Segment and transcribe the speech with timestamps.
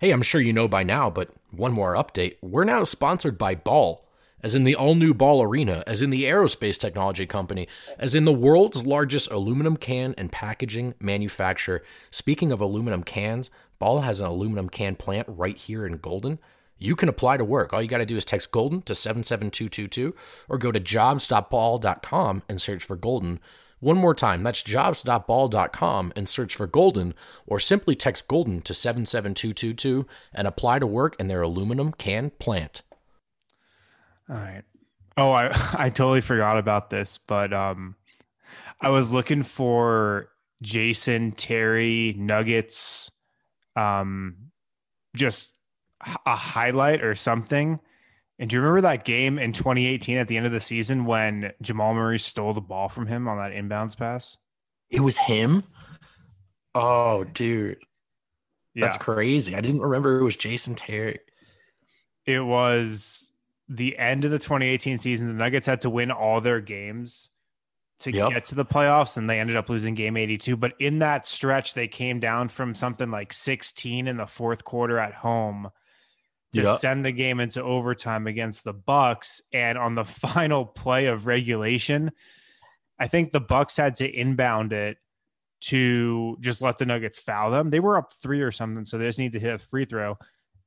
[0.00, 2.36] Hey, I'm sure you know by now, but one more update.
[2.40, 4.08] We're now sponsored by Ball,
[4.42, 8.24] as in the all new Ball Arena, as in the aerospace technology company, as in
[8.24, 11.82] the world's largest aluminum can and packaging manufacturer.
[12.10, 16.38] Speaking of aluminum cans, Ball has an aluminum can plant right here in Golden.
[16.78, 17.74] You can apply to work.
[17.74, 20.14] All you got to do is text Golden to 77222
[20.48, 23.38] or go to jobs.ball.com and search for Golden.
[23.80, 27.14] One more time, that's jobs.ball.com and search for Golden,
[27.46, 32.82] or simply text Golden to 77222 and apply to work in their aluminum can plant.
[34.28, 34.62] All right.
[35.16, 37.96] Oh, I, I totally forgot about this, but um,
[38.80, 40.28] I was looking for
[40.60, 43.10] Jason Terry Nuggets,
[43.76, 44.36] um,
[45.16, 45.54] just
[46.26, 47.80] a highlight or something
[48.40, 51.52] and do you remember that game in 2018 at the end of the season when
[51.60, 54.38] Jamal Murray stole the ball from him on that inbounds pass?
[54.88, 55.62] It was him.
[56.74, 57.76] Oh, dude.
[58.74, 58.86] Yeah.
[58.86, 59.54] That's crazy.
[59.54, 61.18] I didn't remember it was Jason Terry.
[62.24, 63.30] It was
[63.68, 65.28] the end of the 2018 season.
[65.28, 67.28] The Nuggets had to win all their games
[67.98, 68.30] to yep.
[68.30, 70.56] get to the playoffs, and they ended up losing game 82.
[70.56, 74.98] But in that stretch, they came down from something like 16 in the fourth quarter
[74.98, 75.70] at home
[76.52, 76.78] to yep.
[76.78, 79.40] send the game into overtime against the Bucks.
[79.52, 82.10] And on the final play of regulation,
[82.98, 84.98] I think the Bucks had to inbound it
[85.62, 87.70] to just let the Nuggets foul them.
[87.70, 90.16] They were up three or something, so they just need to hit a free throw.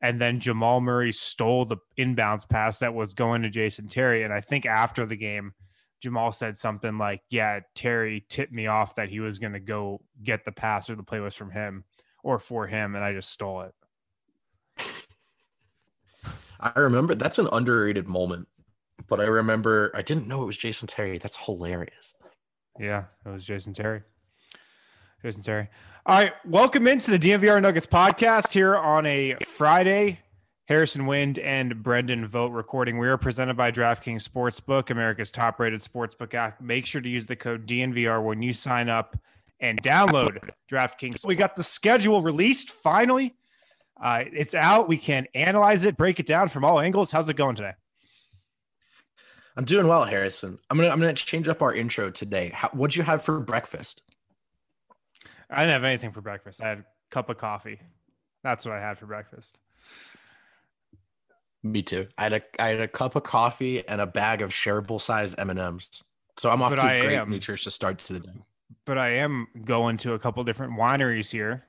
[0.02, 4.24] And then Jamal Murray stole the inbounds pass that was going to Jason Terry.
[4.24, 5.54] And I think after the game,
[6.02, 10.02] Jamal said something like, Yeah, Terry tipped me off that he was going to go
[10.22, 11.86] get the pass or the play was from him
[12.22, 12.96] or for him.
[12.96, 13.74] And I just stole it.
[16.64, 18.48] I remember that's an underrated moment,
[19.10, 21.18] but I remember I didn't know it was Jason Terry.
[21.18, 22.14] That's hilarious.
[22.80, 24.04] Yeah, it was Jason Terry.
[25.22, 25.68] Jason Terry.
[26.06, 30.22] All right, welcome into the DNVR Nuggets podcast here on a Friday.
[30.70, 32.98] Harrison Wind and Brendan Vogt recording.
[32.98, 36.62] We are presented by DraftKings Sportsbook, America's top-rated sportsbook app.
[36.62, 39.18] Make sure to use the code DNVR when you sign up
[39.60, 40.38] and download
[40.72, 41.28] DraftKings.
[41.28, 43.36] We got the schedule released finally
[44.04, 44.90] uh, it's out.
[44.90, 47.10] We can analyze it, break it down from all angles.
[47.10, 47.72] How's it going today?
[49.56, 50.60] I'm doing well, Harrison.
[50.70, 52.52] I'm gonna I'm gonna change up our intro today.
[52.54, 54.04] How, what'd you have for breakfast?
[55.50, 56.62] I didn't have anything for breakfast.
[56.62, 57.80] I had a cup of coffee.
[58.44, 59.58] That's what I had for breakfast.
[61.62, 62.08] Me too.
[62.18, 65.36] I had a I had a cup of coffee and a bag of shareable sized
[65.38, 66.04] M and M's.
[66.38, 68.44] So I'm off but to I great am, to start to the day.
[68.86, 71.64] But I am going to a couple different wineries here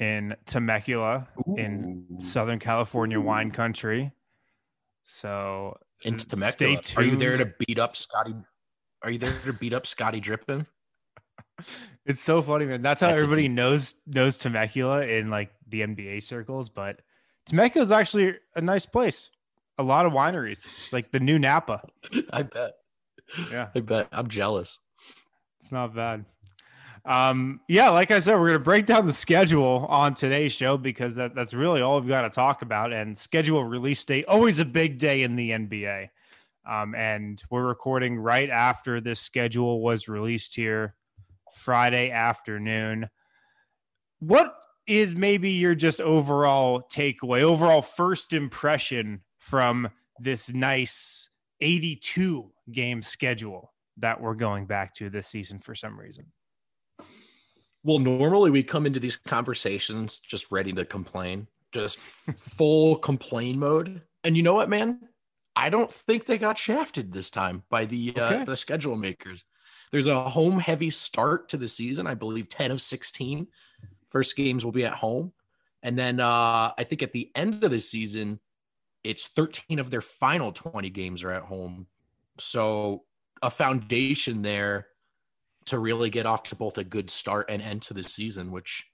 [0.00, 1.56] in Temecula Ooh.
[1.56, 4.12] in Southern California wine country.
[5.04, 8.34] So in Temecula, are you there to beat up Scotty?
[9.02, 10.66] Are you there to beat up Scotty Pippen?
[12.06, 12.80] It's so funny, man.
[12.80, 16.70] That's how That's everybody knows knows Temecula in like the NBA circles.
[16.70, 17.02] But
[17.44, 19.30] Temecula is actually a nice place.
[19.76, 20.68] A lot of wineries.
[20.82, 21.82] It's like the new Napa.
[22.32, 22.72] I bet.
[23.52, 24.08] Yeah, I bet.
[24.10, 24.78] I'm jealous.
[25.60, 26.24] It's not bad.
[27.04, 30.76] Um, yeah, like I said, we're going to break down the schedule on today's show
[30.76, 32.92] because that, that's really all we've got to talk about.
[32.92, 36.10] And schedule release date, always a big day in the NBA.
[36.68, 40.94] Um, and we're recording right after this schedule was released here
[41.52, 43.08] Friday afternoon.
[44.18, 44.54] What
[44.86, 49.88] is maybe your just overall takeaway, overall first impression from
[50.18, 51.30] this nice
[51.60, 56.26] 82 game schedule that we're going back to this season for some reason?
[57.82, 64.02] Well, normally we come into these conversations just ready to complain, just full complain mode.
[64.22, 65.00] And you know what, man?
[65.56, 69.44] I don't think they got shafted this time by the uh, the schedule makers.
[69.92, 72.06] There's a home heavy start to the season.
[72.06, 73.48] I believe 10 of 16
[74.10, 75.32] first games will be at home.
[75.82, 78.38] And then uh, I think at the end of the season,
[79.02, 81.86] it's 13 of their final 20 games are at home.
[82.38, 83.04] So
[83.42, 84.88] a foundation there
[85.66, 88.86] to really get off to both a good start and end to the season, which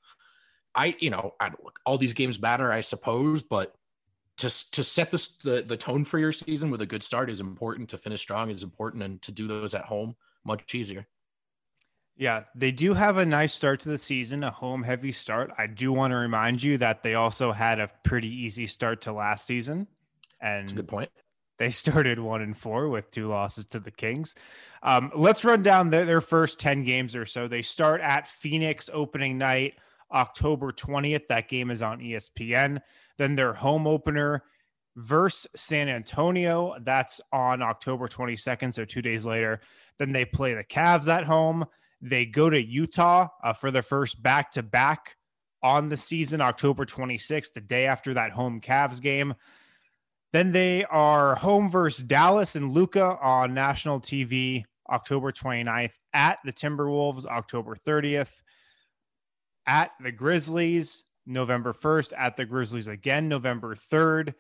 [0.75, 3.75] I, you know, I look all these games matter, I suppose, but
[4.39, 7.41] to to set this the, the tone for your season with a good start is
[7.41, 7.89] important.
[7.91, 11.07] To finish strong is important, and to do those at home much easier.
[12.19, 15.53] Yeah, they do have a nice start to the season, a home heavy start.
[15.59, 19.13] I do want to remind you that they also had a pretty easy start to
[19.13, 19.87] last season.
[20.41, 21.11] And That's a good point.
[21.59, 24.35] They started one and four with two losses to the Kings.
[24.83, 27.49] Um, let's run down their, their first 10 games or so.
[27.49, 29.75] They start at Phoenix opening night,
[30.13, 31.29] October 20th.
[31.29, 32.81] That game is on ESPN.
[33.19, 34.43] Then their home opener
[34.97, 36.75] versus San Antonio.
[36.81, 39.61] That's on October 22nd, so two days later.
[39.99, 41.67] Then they play the Cavs at home.
[42.01, 45.17] They go to Utah uh, for their first back to back
[45.63, 49.35] on the season, October 26th, the day after that home Cavs game.
[50.37, 56.53] Then they are home versus Dallas and Luka on national TV, October 29th, at the
[56.53, 58.43] Timberwolves, October 30th,
[59.67, 64.35] at the Grizzlies, November 1st, at the Grizzlies again, November 3rd,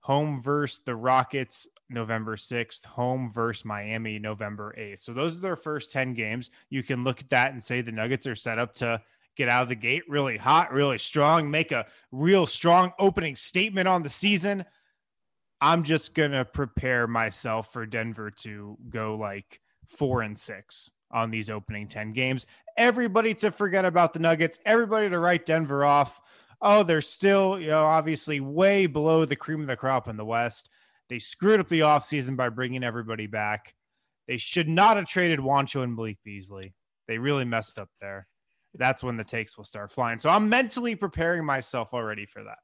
[0.00, 5.00] home versus the Rockets, November 6th, home versus Miami, November 8th.
[5.00, 6.48] So those are their first 10 games.
[6.70, 9.02] You can look at that and say the Nuggets are set up to
[9.36, 13.86] get out of the gate really hot, really strong, make a real strong opening statement
[13.86, 14.64] on the season.
[15.60, 21.48] I'm just to prepare myself for Denver to go like four and six on these
[21.48, 22.46] opening 10 games.
[22.76, 26.20] Everybody to forget about the Nuggets, everybody to write Denver off.
[26.60, 30.24] Oh, they're still, you know, obviously way below the cream of the crop in the
[30.24, 30.70] West.
[31.08, 33.74] They screwed up the offseason by bringing everybody back.
[34.26, 36.74] They should not have traded Juancho and Malik Beasley.
[37.06, 38.26] They really messed up there.
[38.74, 40.18] That's when the takes will start flying.
[40.18, 42.58] So I'm mentally preparing myself already for that.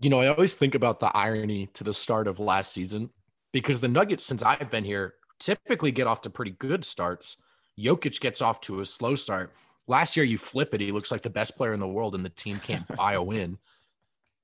[0.00, 3.10] You know, I always think about the irony to the start of last season
[3.52, 7.36] because the Nuggets, since I've been here, typically get off to pretty good starts.
[7.78, 9.52] Jokic gets off to a slow start.
[9.86, 10.80] Last year, you flip it.
[10.80, 13.22] He looks like the best player in the world, and the team can't buy a
[13.22, 13.58] win.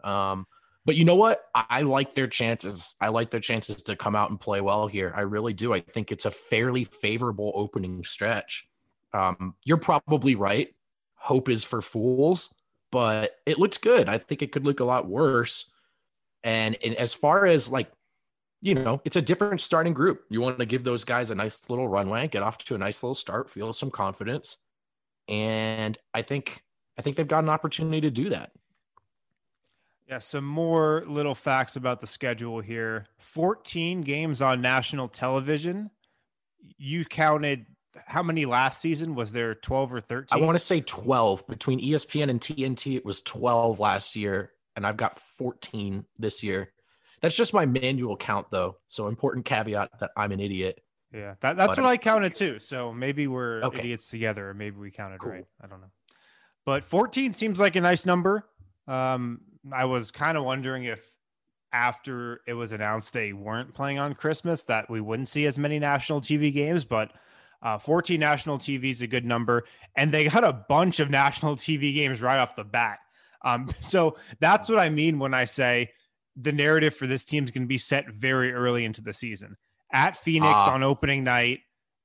[0.05, 0.47] Um,
[0.85, 1.43] but you know what?
[1.55, 2.95] I like their chances.
[3.01, 5.13] I like their chances to come out and play well here.
[5.17, 5.73] I really do.
[5.73, 8.69] I think it's a fairly favorable opening stretch.
[9.13, 10.75] Um, you're probably right.
[11.17, 12.55] Hope is for fools,
[12.91, 14.09] but it looks good.
[14.09, 15.71] I think it could look a lot worse.
[16.45, 17.91] And, and as far as like,
[18.63, 20.25] you know, it's a different starting group.
[20.31, 23.03] You want to give those guys a nice little runway, get off to a nice
[23.03, 24.59] little start, feel some confidence.
[25.29, 26.63] And I think
[26.99, 28.53] I think they've got an opportunity to do that.
[30.09, 35.91] Yeah, some more little facts about the schedule here 14 games on national television.
[36.79, 37.67] You counted
[38.07, 39.15] how many last season?
[39.15, 40.41] Was there 12 or 13?
[40.41, 42.97] I want to say 12 between ESPN and TNT.
[42.97, 46.73] It was 12 last year, and I've got 14 this year.
[47.21, 48.77] That's just my manual count, though.
[48.87, 50.81] So, important caveat that I'm an idiot.
[51.13, 52.59] Yeah, that, that's but what I counted too.
[52.59, 53.79] So maybe we're okay.
[53.79, 55.33] idiots together, or maybe we counted cool.
[55.33, 55.47] right.
[55.63, 55.91] I don't know.
[56.65, 58.47] But 14 seems like a nice number.
[58.89, 59.41] Um,
[59.73, 61.09] I was kind of wondering if
[61.73, 65.79] after it was announced they weren't playing on Christmas that we wouldn't see as many
[65.79, 67.13] national TV games, but
[67.67, 69.65] uh, 14 national TV is a good number,
[69.97, 73.01] and they got a bunch of national TV games right off the bat.
[73.45, 75.91] Um, so that's what I mean when I say
[76.37, 79.57] the narrative for this team is going to be set very early into the season
[79.93, 81.61] at Phoenix uh, on opening night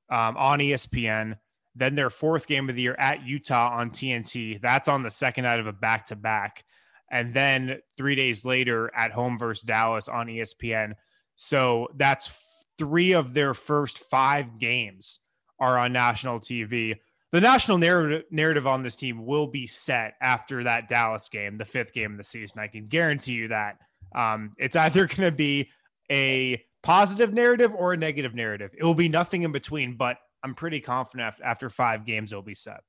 [0.10, 1.38] um, on ESPN.
[1.76, 4.60] Then their fourth game of the year at Utah on TNT.
[4.60, 6.66] That's on the second night of a back to back
[7.12, 10.94] and then three days later at home versus Dallas on ESPN.
[11.36, 12.36] So that's
[12.78, 15.20] three of their first five games
[15.62, 16.98] are on national TV.
[17.32, 21.64] The national narrative narrative on this team will be set after that Dallas game, the
[21.64, 22.60] fifth game of the season.
[22.60, 23.78] I can guarantee you that.
[24.14, 25.70] Um, it's either going to be
[26.12, 28.72] a positive narrative or a negative narrative.
[28.78, 32.56] It will be nothing in between, but I'm pretty confident after five games, it'll be
[32.56, 32.82] set.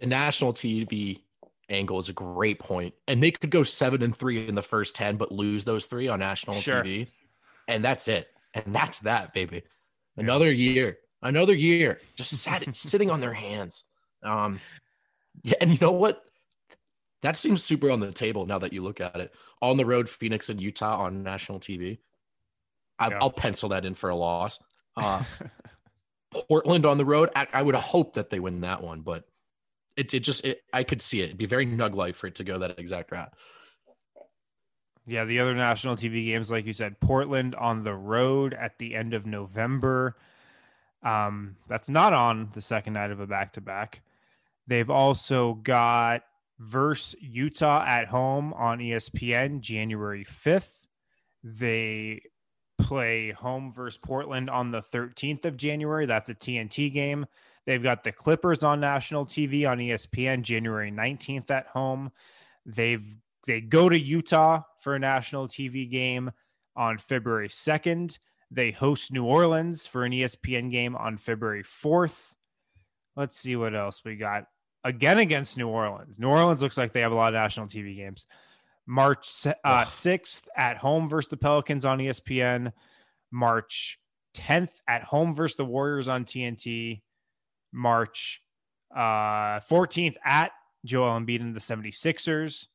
[0.00, 1.20] The national TV
[1.68, 2.94] angle is a great point.
[3.08, 6.08] And they could go seven and three in the first 10, but lose those three
[6.08, 6.82] on national sure.
[6.82, 7.08] TV.
[7.68, 8.28] And that's it.
[8.52, 9.62] And that's that, baby.
[10.16, 13.84] Another year, another year, just sat, sitting on their hands.
[14.22, 14.60] Um,
[15.42, 16.22] yeah, and you know what?
[17.22, 19.34] That seems super on the table now that you look at it.
[19.62, 21.98] On the road, Phoenix and Utah on national TV.
[22.98, 24.60] I, will pencil that in for a loss.
[24.96, 25.24] Uh,
[26.48, 27.30] Portland on the road.
[27.34, 29.24] I, I would hope that they win that one, but
[29.96, 31.24] it, it just it, I could see it.
[31.24, 33.32] It'd be very nug like for it to go that exact route.
[35.06, 38.94] Yeah, the other national TV games, like you said, Portland on the road at the
[38.94, 40.16] end of November.
[41.04, 44.02] Um, that's not on the second night of a back to back.
[44.66, 46.22] They've also got
[46.58, 50.86] verse Utah at home on ESPN January 5th.
[51.42, 52.22] They
[52.78, 56.06] play home versus Portland on the 13th of January.
[56.06, 57.26] That's a TNT game.
[57.66, 62.12] They've got the Clippers on national TV on ESPN January 19th at home.
[62.66, 63.04] They've
[63.46, 66.30] they go to Utah for a national TV game
[66.76, 68.18] on February 2nd.
[68.54, 72.34] They host New Orleans for an ESPN game on February 4th.
[73.16, 74.46] Let's see what else we got.
[74.84, 76.20] Again against New Orleans.
[76.20, 78.26] New Orleans looks like they have a lot of national TV games.
[78.86, 82.72] March uh, 6th at home versus the Pelicans on ESPN.
[83.32, 83.98] March
[84.36, 87.02] 10th at home versus the Warriors on TNT.
[87.72, 88.40] March
[88.94, 90.52] uh, 14th at
[90.84, 92.68] Joel Embiid and the 76ers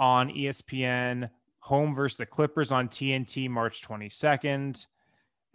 [0.00, 1.30] on ESPN.
[1.60, 4.86] Home versus the Clippers on TNT March 22nd.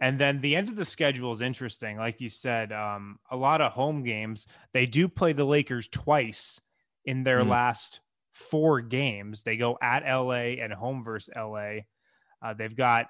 [0.00, 1.96] And then the end of the schedule is interesting.
[1.96, 4.46] Like you said, um, a lot of home games.
[4.72, 6.60] They do play the Lakers twice
[7.04, 7.48] in their mm.
[7.48, 8.00] last
[8.32, 9.42] four games.
[9.42, 11.80] They go at LA and home versus LA.
[12.40, 13.08] Uh, they've got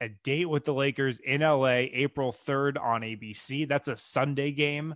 [0.00, 3.66] a date with the Lakers in LA April 3rd on ABC.
[3.68, 4.94] That's a Sunday game.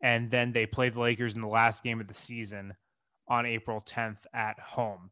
[0.00, 2.74] And then they play the Lakers in the last game of the season
[3.28, 5.10] on April 10th at home.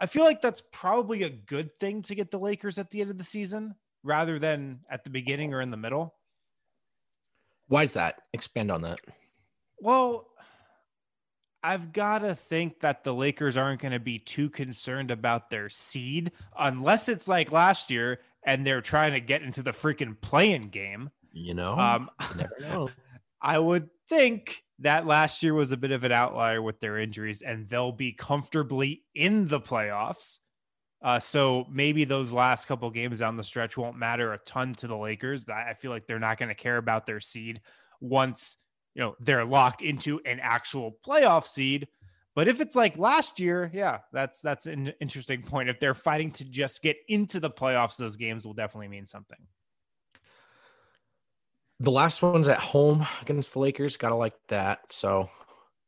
[0.00, 3.10] I feel like that's probably a good thing to get the Lakers at the end
[3.10, 6.14] of the season rather than at the beginning or in the middle.
[7.66, 8.16] Why is that?
[8.32, 9.00] Expand on that.
[9.80, 10.28] Well,
[11.62, 15.70] I've got to think that the Lakers aren't going to be too concerned about their
[15.70, 20.62] seed unless it's like last year and they're trying to get into the freaking play-in
[20.62, 21.10] game.
[21.32, 22.90] You know, um, you never know.
[23.42, 27.40] I would think that last year was a bit of an outlier with their injuries
[27.40, 30.40] and they'll be comfortably in the playoffs.
[31.04, 34.86] Uh, so maybe those last couple games down the stretch won't matter a ton to
[34.86, 35.46] the Lakers.
[35.50, 37.60] I feel like they're not going to care about their seed
[38.00, 38.56] once
[38.94, 41.88] you know they're locked into an actual playoff seed.
[42.34, 45.68] But if it's like last year, yeah, that's that's an interesting point.
[45.68, 49.38] If they're fighting to just get into the playoffs, those games will definitely mean something.
[51.80, 53.98] The last one's at home against the Lakers.
[53.98, 54.90] Gotta like that.
[54.90, 55.28] So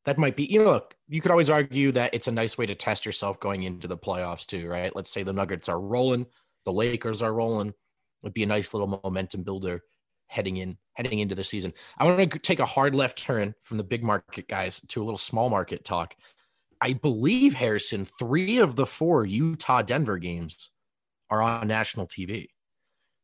[0.07, 2.65] that might be, you know, look, you could always argue that it's a nice way
[2.65, 4.95] to test yourself going into the playoffs too, right?
[4.95, 6.27] Let's say the Nuggets are rolling,
[6.65, 7.75] the Lakers are rolling.
[8.23, 9.83] It'd be a nice little momentum builder
[10.29, 11.75] heading in heading into the season.
[11.99, 15.05] I want to take a hard left turn from the big market guys to a
[15.05, 16.15] little small market talk.
[16.81, 20.71] I believe Harrison, three of the four Utah Denver games
[21.31, 22.49] are on national TV.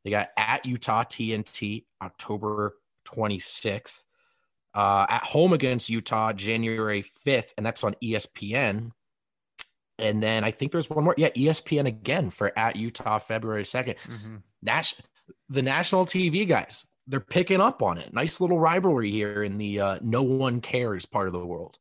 [0.04, 4.02] They got at Utah TNT October 26th,
[4.74, 8.92] uh, at home against Utah January 5th, and that's on ESPN.
[9.98, 11.14] And then I think there's one more.
[11.16, 13.96] Yeah, ESPN again for at Utah February 2nd.
[14.06, 14.36] Mm-hmm.
[14.62, 14.94] Nash,
[15.48, 18.12] the national TV guys they're picking up on it.
[18.12, 21.78] Nice little rivalry here in the uh, no one cares part of the world.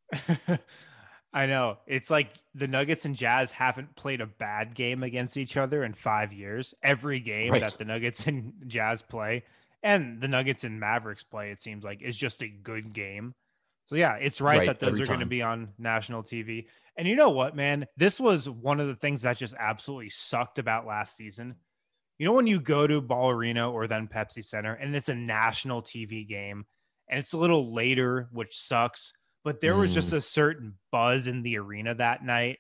[1.33, 1.77] I know.
[1.88, 5.93] It's like the Nuggets and Jazz haven't played a bad game against each other in
[5.93, 6.74] five years.
[6.83, 7.62] Every game right.
[7.62, 9.43] that the Nuggets and Jazz play
[9.83, 13.33] and the Nuggets and Mavericks play, it seems like, is just a good game.
[13.85, 16.67] So, yeah, it's right, right that those are going to be on national TV.
[16.95, 17.88] And you know what, man?
[17.97, 21.55] This was one of the things that just absolutely sucked about last season
[22.21, 25.15] you know when you go to Ball Arena or then Pepsi Center and it's a
[25.15, 26.67] national TV game
[27.09, 29.11] and it's a little later, which sucks,
[29.43, 30.17] but there was just mm.
[30.17, 32.59] a certain buzz in the arena that night.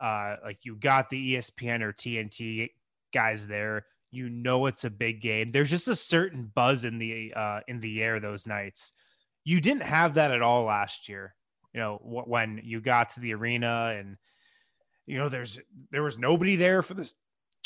[0.00, 2.68] Uh, like you got the ESPN or TNT
[3.12, 3.84] guys there.
[4.10, 5.52] You know it's a big game.
[5.52, 8.92] There's just a certain buzz in the uh, in the air those nights.
[9.44, 11.34] You didn't have that at all last year.
[11.72, 14.16] You know when you got to the arena and
[15.06, 15.58] you know there's
[15.90, 17.10] there was nobody there for the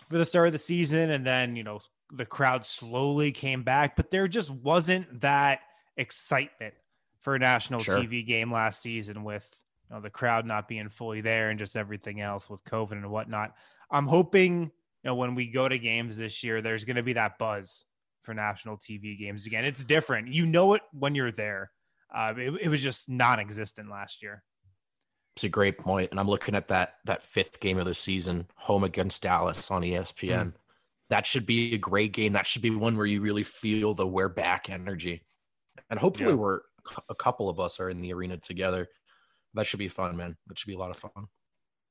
[0.09, 1.81] for the start of the season and then you know
[2.13, 5.61] the crowd slowly came back but there just wasn't that
[5.97, 6.75] excitement
[7.21, 7.99] for a national sure.
[7.99, 9.51] tv game last season with
[9.89, 13.11] you know, the crowd not being fully there and just everything else with covid and
[13.11, 13.55] whatnot
[13.91, 14.71] i'm hoping
[15.05, 17.85] you know when we go to games this year there's going to be that buzz
[18.23, 21.71] for national tv games again it's different you know it when you're there
[22.15, 24.43] uh, it, it was just non-existent last year
[25.35, 28.47] it's a great point, and I'm looking at that that fifth game of the season,
[28.55, 30.31] home against Dallas on ESPN.
[30.31, 30.53] Mm.
[31.11, 32.35] That should be a great game.
[32.35, 35.25] That should be one where you really feel the we're back energy,
[35.91, 36.37] and hopefully, yeah.
[36.37, 36.61] we're
[37.09, 38.87] a couple of us are in the arena together.
[39.55, 40.37] That should be fun, man.
[40.47, 41.27] That should be a lot of fun.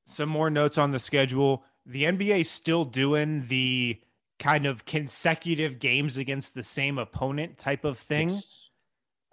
[0.06, 1.66] Some more notes on the schedule.
[1.86, 4.00] The NBA still doing the
[4.40, 8.32] kind of consecutive games against the same opponent type of thing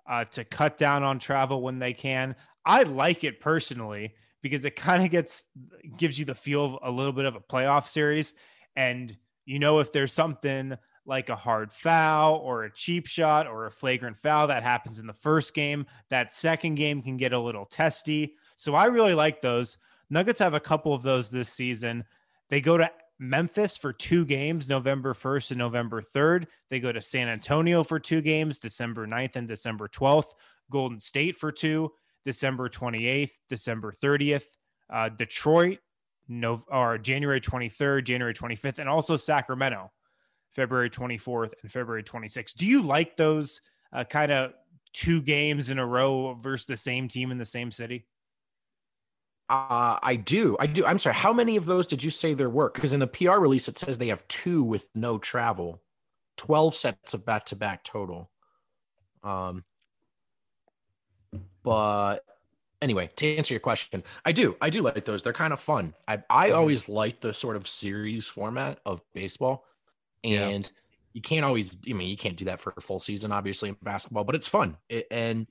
[0.09, 2.35] uh, to cut down on travel when they can.
[2.65, 5.45] I like it personally because it kind of gets
[5.97, 8.35] gives you the feel of a little bit of a playoff series.
[8.77, 9.17] And
[9.47, 10.77] you know, if there's something
[11.07, 15.07] like a hard foul or a cheap shot or a flagrant foul that happens in
[15.07, 18.37] the first game, that second game can get a little testy.
[18.57, 19.79] So I really like those.
[20.09, 22.05] Nuggets have a couple of those this season.
[22.51, 26.47] They go to Memphis for two games, November 1st and November 3rd.
[26.69, 30.33] They go to San Antonio for two games, December 9th and December 12th.
[30.71, 31.91] Golden State for two,
[32.25, 34.45] December 28th, December 30th.
[34.89, 35.79] Uh, Detroit,
[36.29, 39.91] no, or January 23rd, January 25th, and also Sacramento,
[40.51, 42.55] February 24th and February 26th.
[42.55, 43.61] Do you like those
[43.93, 44.53] uh, kind of
[44.93, 48.07] two games in a row versus the same team in the same city?
[49.51, 50.57] Uh, I do.
[50.61, 50.87] I do.
[50.87, 51.17] I'm sorry.
[51.17, 52.71] How many of those did you say there were?
[52.71, 55.83] Because in the PR release, it says they have two with no travel,
[56.37, 58.31] 12 sets of back to back total.
[59.25, 59.65] Um,
[61.65, 62.21] but
[62.81, 64.57] anyway, to answer your question, I do.
[64.61, 65.23] I do like those.
[65.23, 65.95] They're kind of fun.
[66.07, 66.57] I, I mm-hmm.
[66.57, 69.65] always like the sort of series format of baseball.
[70.23, 70.71] And yeah.
[71.13, 73.77] you can't always, I mean, you can't do that for a full season, obviously, in
[73.83, 74.77] basketball, but it's fun.
[74.89, 75.49] It, and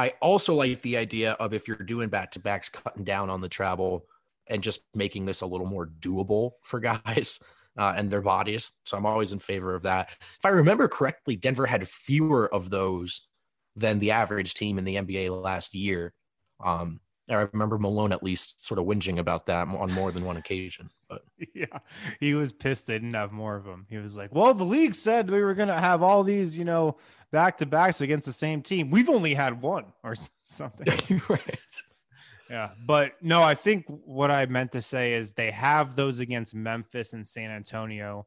[0.00, 3.42] I also like the idea of if you're doing back to backs, cutting down on
[3.42, 4.06] the travel
[4.46, 7.40] and just making this a little more doable for guys.
[7.78, 8.72] Uh, and their bodies.
[8.84, 10.10] So I'm always in favor of that.
[10.10, 13.28] If I remember correctly, Denver had fewer of those
[13.76, 16.12] than the average team in the NBA last year.
[16.62, 20.36] Um, I remember Malone at least sort of whinging about that on more than one
[20.36, 20.90] occasion.
[21.08, 21.22] But
[21.54, 21.78] yeah,
[22.18, 23.86] he was pissed they didn't have more of them.
[23.88, 26.64] He was like, "Well, the league said we were going to have all these, you
[26.64, 26.98] know,
[27.32, 28.90] back to backs against the same team.
[28.90, 31.82] We've only had one or something." right.
[32.48, 36.52] Yeah, but no, I think what I meant to say is they have those against
[36.52, 38.26] Memphis and San Antonio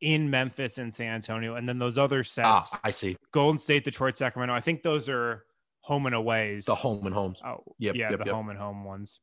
[0.00, 2.74] in Memphis and San Antonio, and then those other sets.
[2.74, 3.16] Ah, I see.
[3.32, 4.54] Golden State, Detroit, Sacramento.
[4.54, 5.44] I think those are
[5.80, 6.66] home and aways.
[6.66, 7.42] The home and homes.
[7.44, 8.34] Oh, yep, yeah, yep, the yep.
[8.34, 9.20] home and home ones.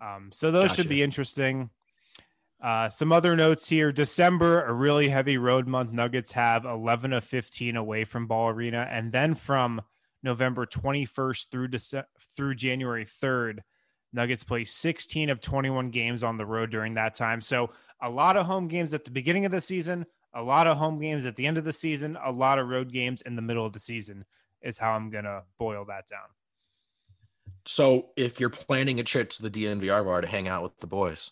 [0.00, 0.74] Um, so those gotcha.
[0.74, 1.70] should be interesting.
[2.60, 3.92] Uh, some other notes here.
[3.92, 5.92] December, a really heavy road month.
[5.92, 9.80] Nuggets have 11 of 15 away from Ball Arena, and then from
[10.22, 12.04] November 21st through Dece-
[12.36, 13.60] through January 3rd,
[14.12, 17.40] Nuggets play 16 of 21 games on the road during that time.
[17.40, 20.78] So a lot of home games at the beginning of the season, a lot of
[20.78, 23.42] home games at the end of the season, a lot of road games in the
[23.42, 24.24] middle of the season
[24.62, 26.28] is how I'm gonna boil that down.
[27.66, 30.86] So if you're planning a trip to the DNVR bar to hang out with the
[30.86, 31.30] boys,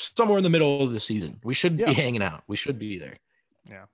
[0.00, 1.86] somewhere in the middle of the season, we should yeah.
[1.86, 2.42] be hanging out.
[2.46, 3.16] We should be there.
[3.68, 3.84] Yeah.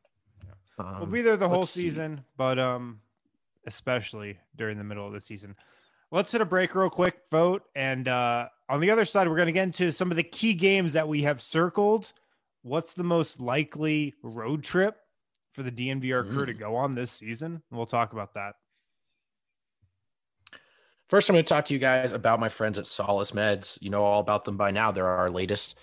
[0.44, 0.84] yeah.
[0.84, 2.22] Um, we'll be there the whole season, see.
[2.36, 3.00] but um,
[3.66, 5.56] especially during the middle of the season.
[6.12, 9.46] Let's hit a break real quick, Vogt, and uh, on the other side, we're going
[9.46, 12.12] to get into some of the key games that we have circled.
[12.62, 14.98] What's the most likely road trip
[15.56, 16.46] for the DNVR crew mm.
[16.46, 17.62] to go on this season.
[17.70, 18.56] And We'll talk about that.
[21.08, 23.80] First, I'm going to talk to you guys about my friends at Solace Meds.
[23.80, 24.90] You know all about them by now.
[24.90, 25.78] They're our latest,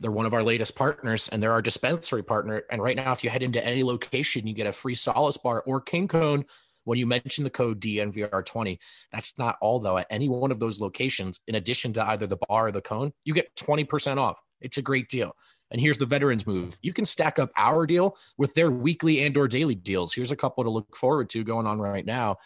[0.00, 2.62] they're one of our latest partners, and they're our dispensary partner.
[2.70, 5.62] And right now, if you head into any location, you get a free Solace bar
[5.66, 6.44] or King Cone
[6.84, 8.76] when you mention the code DNVR20.
[9.12, 9.96] That's not all, though.
[9.96, 13.14] At any one of those locations, in addition to either the bar or the cone,
[13.24, 14.38] you get 20% off.
[14.60, 15.34] It's a great deal.
[15.70, 16.78] And here's the veterans move.
[16.82, 20.12] You can stack up our deal with their weekly and or daily deals.
[20.12, 22.36] Here's a couple to look forward to going on right now.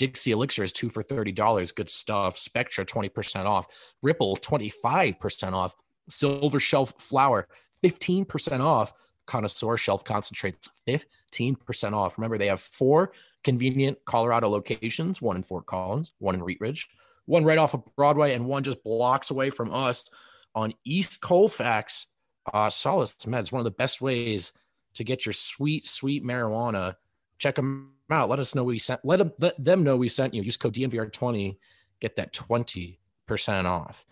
[0.00, 1.74] Dixie Elixir is two for $30.
[1.74, 2.38] Good stuff.
[2.38, 3.66] Spectra, 20% off.
[4.00, 5.74] Ripple, 25% off.
[6.08, 7.46] Silver Shelf Flower,
[7.84, 8.94] 15% off.
[9.26, 12.16] Connoisseur Shelf Concentrates, 15% off.
[12.16, 13.12] Remember, they have four
[13.44, 16.88] convenient Colorado locations one in Fort Collins, one in Wheat Ridge,
[17.26, 20.08] one right off of Broadway, and one just blocks away from us
[20.54, 22.06] on East Colfax
[22.54, 24.52] uh, Solace Meds, one of the best ways
[24.94, 26.96] to get your sweet, sweet marijuana.
[27.38, 28.28] Check them out.
[28.28, 29.00] Let us know we sent.
[29.04, 30.42] Let them let them know we sent you.
[30.42, 31.56] Use code DNVR20,
[32.00, 34.04] get that twenty percent off.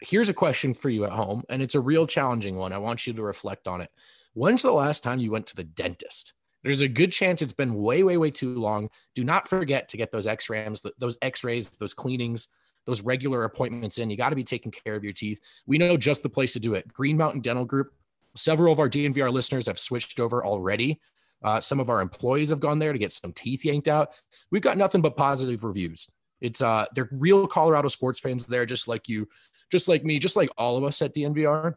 [0.00, 2.72] Here's a question for you at home, and it's a real challenging one.
[2.72, 3.90] I want you to reflect on it.
[4.34, 6.34] When's the last time you went to the dentist?
[6.64, 8.88] There's a good chance it's been way, way, way too long.
[9.14, 12.48] Do not forget to get those X-rays, those X-rays, those cleanings,
[12.86, 14.10] those regular appointments in.
[14.10, 15.40] You got to be taking care of your teeth.
[15.66, 16.90] We know just the place to do it.
[16.92, 17.92] Green Mountain Dental Group.
[18.34, 21.00] Several of our DNVR listeners have switched over already.
[21.44, 24.10] Uh, some of our employees have gone there to get some teeth yanked out.
[24.50, 26.08] We've got nothing but positive reviews.
[26.40, 29.28] It's uh, they're real Colorado sports fans there, just like you,
[29.70, 31.74] just like me, just like all of us at DNVR.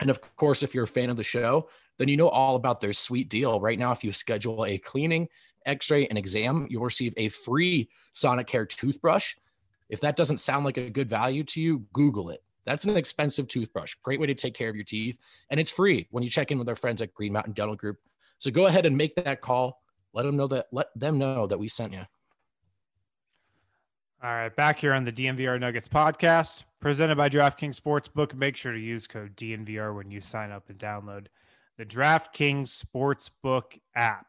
[0.00, 2.80] And of course, if you're a fan of the show, then you know all about
[2.80, 3.60] their sweet deal.
[3.60, 5.28] Right now, if you schedule a cleaning,
[5.64, 9.34] x-ray, and exam, you'll receive a free Sonicare toothbrush
[9.88, 12.42] if that doesn't sound like a good value to you, Google it.
[12.64, 13.94] That's an expensive toothbrush.
[14.02, 15.18] Great way to take care of your teeth.
[15.50, 17.98] And it's free when you check in with our friends at Green Mountain Dental Group.
[18.44, 19.80] So go ahead and make that call.
[20.12, 22.02] Let them know that let them know that we sent you.
[24.22, 28.34] All right, back here on the DNVR Nuggets podcast, presented by DraftKings Sportsbook.
[28.34, 31.28] Make sure to use code DNVR when you sign up and download
[31.78, 34.26] the DraftKings Sportsbook app.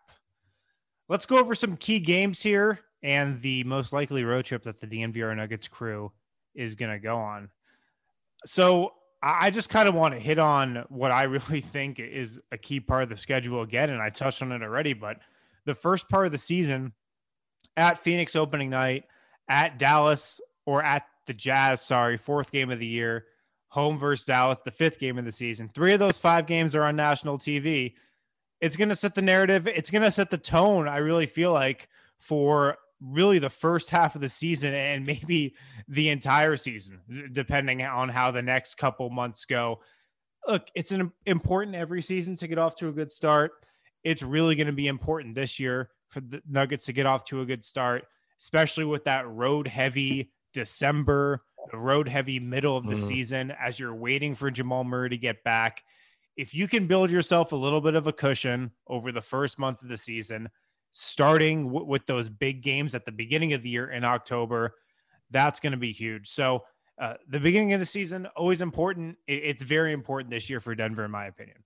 [1.09, 4.87] Let's go over some key games here and the most likely road trip that the
[4.87, 6.13] DNVR Nuggets crew
[6.53, 7.49] is going to go on.
[8.45, 12.57] So I just kind of want to hit on what I really think is a
[12.57, 13.89] key part of the schedule again.
[13.89, 15.19] And I touched on it already, but
[15.65, 16.93] the first part of the season
[17.75, 19.05] at Phoenix opening night,
[19.49, 23.25] at Dallas or at the Jazz, sorry, fourth game of the year,
[23.69, 25.69] home versus Dallas, the fifth game of the season.
[25.73, 27.93] Three of those five games are on national TV.
[28.61, 31.51] It's going to set the narrative, it's going to set the tone, I really feel
[31.51, 35.55] like, for really the first half of the season and maybe
[35.87, 39.81] the entire season, depending on how the next couple months go.
[40.47, 43.51] Look, it's an important every season to get off to a good start.
[44.03, 47.41] It's really going to be important this year for the Nuggets to get off to
[47.41, 48.05] a good start,
[48.39, 52.99] especially with that road heavy December, the road heavy middle of the mm.
[52.99, 55.83] season as you're waiting for Jamal Murray to get back.
[56.37, 59.81] If you can build yourself a little bit of a cushion over the first month
[59.81, 60.49] of the season,
[60.97, 64.75] starting w- with those big games at the beginning of the year in October,
[65.29, 66.29] that's going to be huge.
[66.29, 66.63] So,
[66.97, 69.17] uh, the beginning of the season always important.
[69.27, 71.57] It's very important this year for Denver, in my opinion.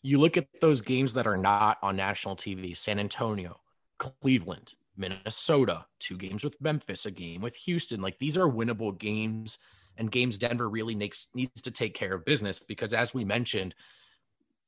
[0.00, 3.60] You look at those games that are not on national TV: San Antonio,
[3.98, 8.00] Cleveland, Minnesota, two games with Memphis, a game with Houston.
[8.00, 9.58] Like these are winnable games
[9.98, 13.74] and games Denver really makes needs to take care of business because as we mentioned,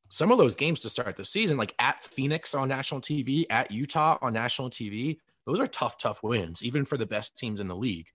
[0.08, 3.70] some of those games to start the season, like at Phoenix on national TV, at
[3.70, 7.68] Utah on national TV, those are tough, tough wins, even for the best teams in
[7.68, 8.06] the league.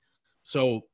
[0.43, 0.86] So,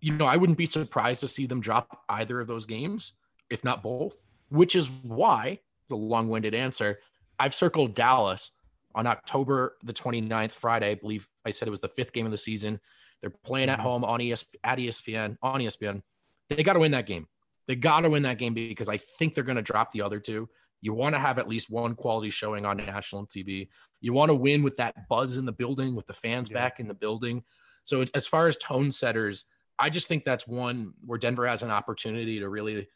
[0.00, 3.12] you know, I wouldn't be surprised to see them drop either of those games,
[3.50, 6.98] if not both, which is why the long winded answer.
[7.38, 8.52] I've circled Dallas
[8.94, 10.90] on October the 29th, Friday.
[10.90, 12.80] I believe I said it was the fifth game of the season.
[13.20, 13.88] They're playing at mm-hmm.
[13.88, 16.02] home on at ESPN, on ESPN.
[16.48, 17.26] They got to win that game.
[17.68, 20.18] They got to win that game because I think they're going to drop the other
[20.18, 20.48] two.
[20.80, 23.68] You want to have at least one quality showing on national TV.
[24.00, 26.54] You want to win with that buzz in the building, with the fans yeah.
[26.54, 27.44] back in the building.
[27.84, 29.44] So, as far as tone setters,
[29.78, 32.88] I just think that's one where Denver has an opportunity to really,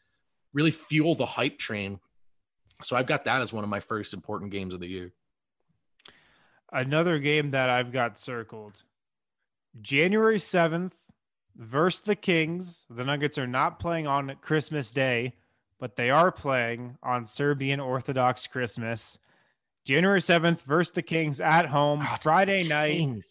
[0.53, 2.01] really fuel the hype train.
[2.83, 5.13] So, I've got that as one of my first important games of the year.
[6.73, 8.85] Another game that I've got circled
[9.81, 10.93] January 7th,
[11.57, 12.87] versus the Kings.
[12.91, 15.35] The Nuggets are not playing on Christmas Day,
[15.79, 19.19] but they are playing on Serbian Orthodox Christmas.
[19.85, 23.23] January 7th versus the Kings at home, oh, Friday night.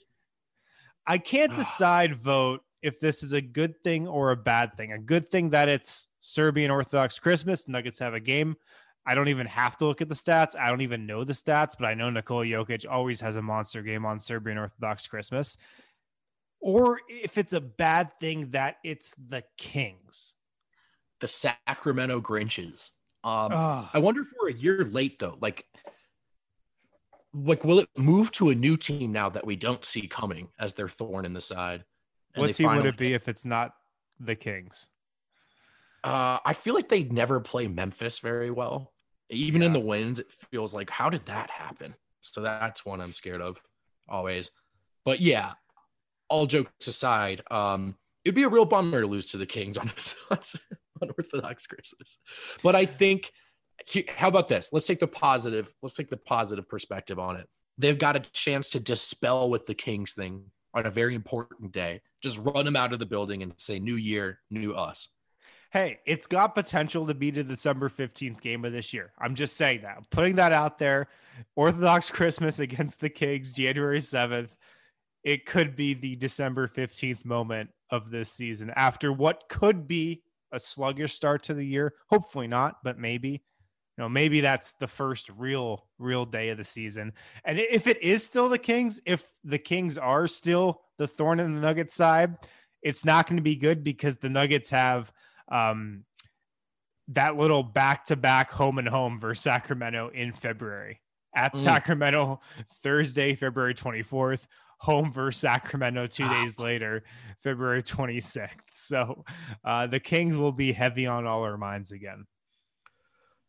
[1.07, 4.91] I can't decide Vogt if this is a good thing or a bad thing.
[4.91, 7.67] A good thing that it's Serbian Orthodox Christmas.
[7.67, 8.57] Nuggets have a game.
[9.05, 10.55] I don't even have to look at the stats.
[10.55, 13.81] I don't even know the stats, but I know Nikola Jokic always has a monster
[13.81, 15.57] game on Serbian Orthodox Christmas
[16.61, 20.35] or if it's a bad thing that it's the Kings.
[21.19, 22.91] The Sacramento Grinches.
[23.23, 25.37] Um, I wonder if we're a year late though.
[25.39, 25.65] Like,
[27.33, 30.73] like will it move to a new team now that we don't see coming as
[30.73, 31.83] their thorn in the side?
[32.35, 33.73] What team would it be if it's not
[34.19, 34.87] the Kings?
[36.03, 38.93] Uh, I feel like they never play Memphis very well.
[39.29, 39.67] Even yeah.
[39.67, 41.95] in the wins, it feels like how did that happen?
[42.21, 43.61] So that's one I'm scared of
[44.09, 44.49] always.
[45.05, 45.53] But yeah,
[46.31, 49.91] all jokes aside, um, it'd be a real bummer to lose to the Kings on
[51.01, 52.17] unorthodox Christmas.
[52.63, 53.31] But I think,
[54.07, 54.71] how about this?
[54.71, 55.71] Let's take the positive.
[55.83, 57.47] Let's take the positive perspective on it.
[57.77, 62.01] They've got a chance to dispel with the Kings thing on a very important day.
[62.23, 65.09] Just run them out of the building and say, "New year, new us."
[65.71, 69.13] Hey, it's got potential to be the December 15th game of this year.
[69.17, 69.97] I'm just saying that.
[69.97, 71.07] I'm putting that out there.
[71.55, 74.49] Orthodox Christmas against the Kings, January 7th
[75.23, 80.59] it could be the December 15th moment of this season after what could be a
[80.59, 81.93] sluggish start to the year.
[82.09, 83.43] Hopefully not, but maybe.
[83.97, 87.13] You know, maybe that's the first real, real day of the season.
[87.43, 91.53] And if it is still the Kings, if the Kings are still the thorn in
[91.53, 92.35] the Nuggets side,
[92.81, 95.11] it's not going to be good because the Nuggets have
[95.51, 96.05] um,
[97.09, 101.01] that little back to back home and home versus Sacramento in February
[101.35, 101.57] at mm.
[101.57, 102.39] Sacramento
[102.81, 104.47] Thursday, February 24th,
[104.81, 107.03] home versus Sacramento two days later,
[107.43, 108.49] February 26th.
[108.71, 109.23] So
[109.63, 112.25] uh, the Kings will be heavy on all our minds again.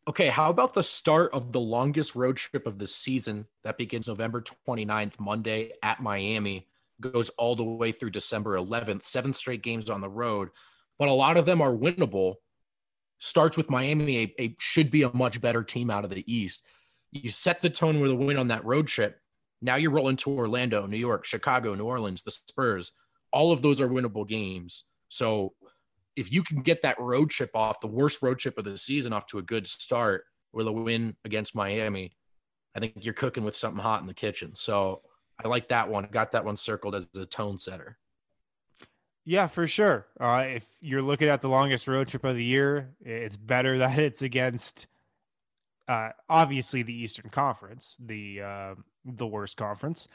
[0.07, 4.09] Okay, how about the start of the longest road trip of the season that begins
[4.09, 6.66] November 29th, Monday at Miami,
[7.01, 10.51] goes all the way through December 11th, seven straight games on the road,
[10.99, 12.35] but a lot of them are winnable.
[13.18, 16.66] Starts with Miami, a, a should be a much better team out of the East.
[17.11, 19.21] You set the tone with a win on that road trip
[19.62, 22.92] now you're rolling to Orlando, New York, Chicago, New Orleans, the Spurs.
[23.33, 24.85] All of those are winnable games.
[25.09, 25.55] So
[26.16, 29.12] if you can get that road trip off, the worst road trip of the season,
[29.12, 32.12] off to a good start with a win against Miami,
[32.75, 34.55] I think you're cooking with something hot in the kitchen.
[34.55, 35.03] So
[35.42, 36.09] I like that one.
[36.11, 37.98] Got that one circled as a tone setter.
[39.25, 40.07] Yeah, for sure.
[40.18, 43.98] Uh, if you're looking at the longest road trip of the year, it's better that
[43.98, 44.88] it's against
[45.88, 50.09] uh, obviously the Eastern Conference, the uh, the worst conference.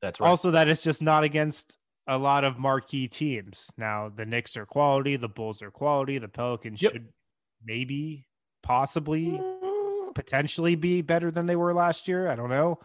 [0.00, 0.28] That's right.
[0.28, 3.70] Also, that it's just not against a lot of marquee teams.
[3.76, 6.92] Now, the Knicks are quality, the Bulls are quality, the Pelicans yep.
[6.92, 7.08] should
[7.64, 8.26] maybe,
[8.62, 9.40] possibly,
[10.14, 12.28] potentially be better than they were last year.
[12.28, 12.80] I don't know,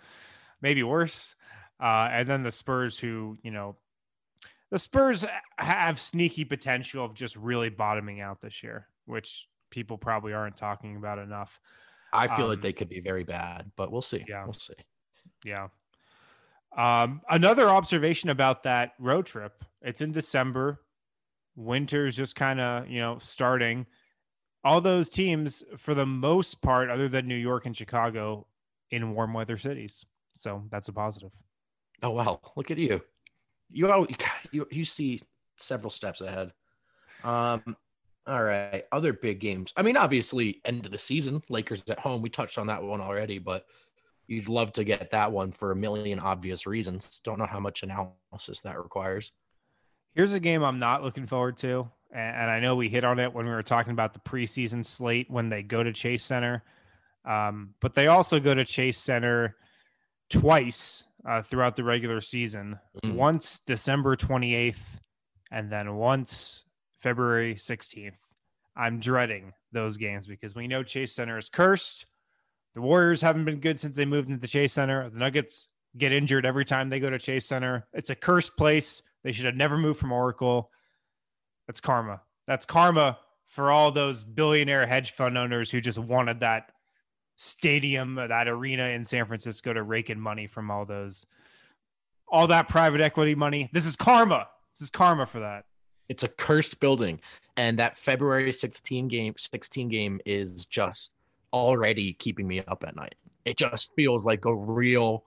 [0.62, 1.36] maybe worse.
[1.80, 3.76] Uh, and then the Spurs, who you know,
[4.70, 5.26] the Spurs
[5.58, 10.96] have sneaky potential of just really bottoming out this year, which people probably aren't talking
[10.96, 11.60] about enough.
[12.14, 14.24] I feel um, like they could be very bad, but we'll see.
[14.28, 14.74] Yeah, we'll see.
[15.44, 15.68] Yeah.
[16.76, 19.64] Um, another observation about that road trip.
[19.82, 20.82] It's in December.
[21.56, 23.88] Winter's just kind of, you know, starting.
[24.64, 28.48] All those teams, for the most part, other than New York and Chicago,
[28.92, 30.06] in warm weather cities.
[30.36, 31.32] So that's a positive.
[32.04, 32.40] Oh wow!
[32.56, 33.02] Look at you.
[33.72, 34.08] You
[34.52, 35.22] you you see
[35.58, 36.54] several steps ahead.
[37.24, 37.76] Um,
[38.28, 38.84] all right.
[38.92, 39.74] Other big games.
[39.76, 42.22] I mean, obviously, end of the season, Lakers at home.
[42.22, 43.66] We touched on that one already, but
[44.28, 47.20] you'd love to get that one for a million obvious reasons.
[47.24, 49.32] Don't know how much analysis that requires.
[50.14, 51.90] Here's a game I'm not looking forward to.
[52.12, 55.30] And I know we hit on it when we were talking about the preseason slate
[55.30, 56.64] when they go to Chase Center.
[57.26, 59.56] Um, but they also go to Chase Center
[60.30, 63.14] twice uh, throughout the regular season mm.
[63.14, 64.98] once December 28th
[65.52, 66.64] and then once
[67.02, 68.14] February 16th.
[68.76, 72.06] I'm dreading those games because we know Chase Center is cursed.
[72.78, 75.10] The Warriors haven't been good since they moved into the Chase Center.
[75.10, 77.88] The Nuggets get injured every time they go to Chase Center.
[77.92, 79.02] It's a cursed place.
[79.24, 80.70] They should have never moved from Oracle.
[81.66, 82.22] That's karma.
[82.46, 86.72] That's karma for all those billionaire hedge fund owners who just wanted that
[87.36, 91.26] stadium, that arena in San Francisco to rake in money from all those,
[92.28, 93.72] all that private equity money.
[93.74, 94.50] This is karma.
[94.76, 95.66] This is karma for that.
[96.10, 97.22] It's a cursed building,
[97.58, 101.17] and that February 16 game 16 game is just
[101.54, 103.16] already keeping me up at night.
[103.46, 105.24] It just feels like a real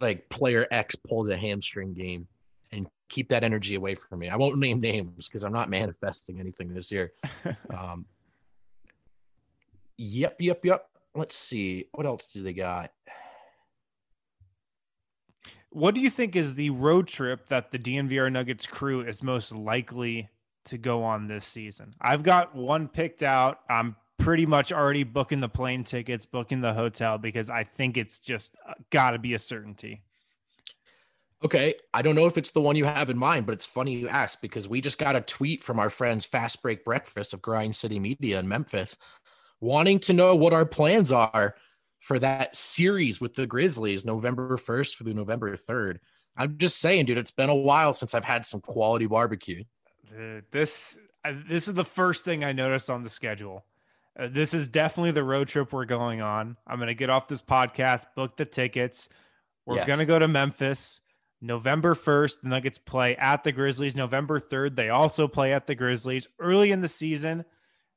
[0.00, 2.26] like player X pulls a hamstring game
[2.72, 4.28] and keep that energy away from me.
[4.28, 7.12] I won't name names because I'm not manifesting anything this year.
[7.70, 8.04] um,
[9.96, 10.88] yep, yep, yep.
[11.14, 11.86] Let's see.
[11.92, 12.92] What else do they got?
[15.70, 19.54] What do you think is the road trip that the DNVR Nuggets crew is most
[19.54, 20.28] likely
[20.66, 21.94] to go on this season?
[22.00, 23.60] I've got one picked out.
[23.68, 28.20] I'm pretty much already booking the plane tickets, booking the hotel because I think it's
[28.20, 30.02] just uh, got to be a certainty.
[31.44, 33.94] Okay, I don't know if it's the one you have in mind, but it's funny
[33.94, 37.42] you ask because we just got a tweet from our friends Fast Break Breakfast of
[37.42, 38.96] Grind City Media in Memphis
[39.60, 41.56] wanting to know what our plans are
[42.00, 45.98] for that series with the Grizzlies November 1st through November 3rd.
[46.36, 49.64] I'm just saying, dude, it's been a while since I've had some quality barbecue.
[50.08, 53.64] Dude, this uh, this is the first thing I noticed on the schedule.
[54.18, 56.56] Uh, this is definitely the road trip we're going on.
[56.66, 59.08] I'm going to get off this podcast, book the tickets.
[59.66, 59.86] We're yes.
[59.86, 61.00] going to go to Memphis
[61.40, 62.42] November 1st.
[62.42, 63.94] The Nuggets play at the Grizzlies.
[63.94, 67.44] November 3rd, they also play at the Grizzlies early in the season.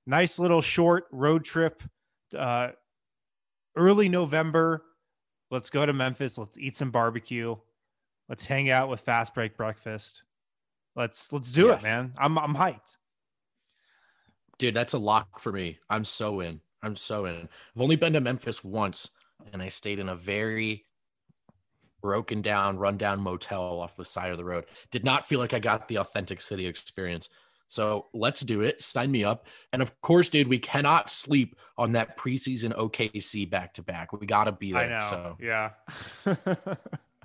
[0.06, 1.84] Nice little short road trip.
[2.36, 2.70] Uh,
[3.76, 4.84] early November.
[5.52, 6.38] Let's go to Memphis.
[6.38, 7.56] Let's eat some barbecue.
[8.28, 10.24] Let's hang out with Fast Break Breakfast.
[10.96, 11.82] Let's let's do yes.
[11.82, 12.14] it, man.
[12.18, 12.98] I'm I'm hyped.
[14.60, 15.80] Dude, that's a lock for me.
[15.90, 16.62] I'm so in.
[16.84, 17.36] I'm so in.
[17.76, 19.10] I've only been to Memphis once
[19.52, 20.86] and I stayed in a very
[22.02, 24.66] broken down, rundown motel off the side of the road.
[24.92, 27.30] Did not feel like I got the authentic city experience.
[27.68, 28.82] So let's do it.
[28.82, 29.46] Sign me up.
[29.72, 34.12] And of course, dude, we cannot sleep on that preseason OKC back to back.
[34.12, 34.82] We got to be there.
[34.82, 35.06] I know.
[35.10, 35.72] So yeah.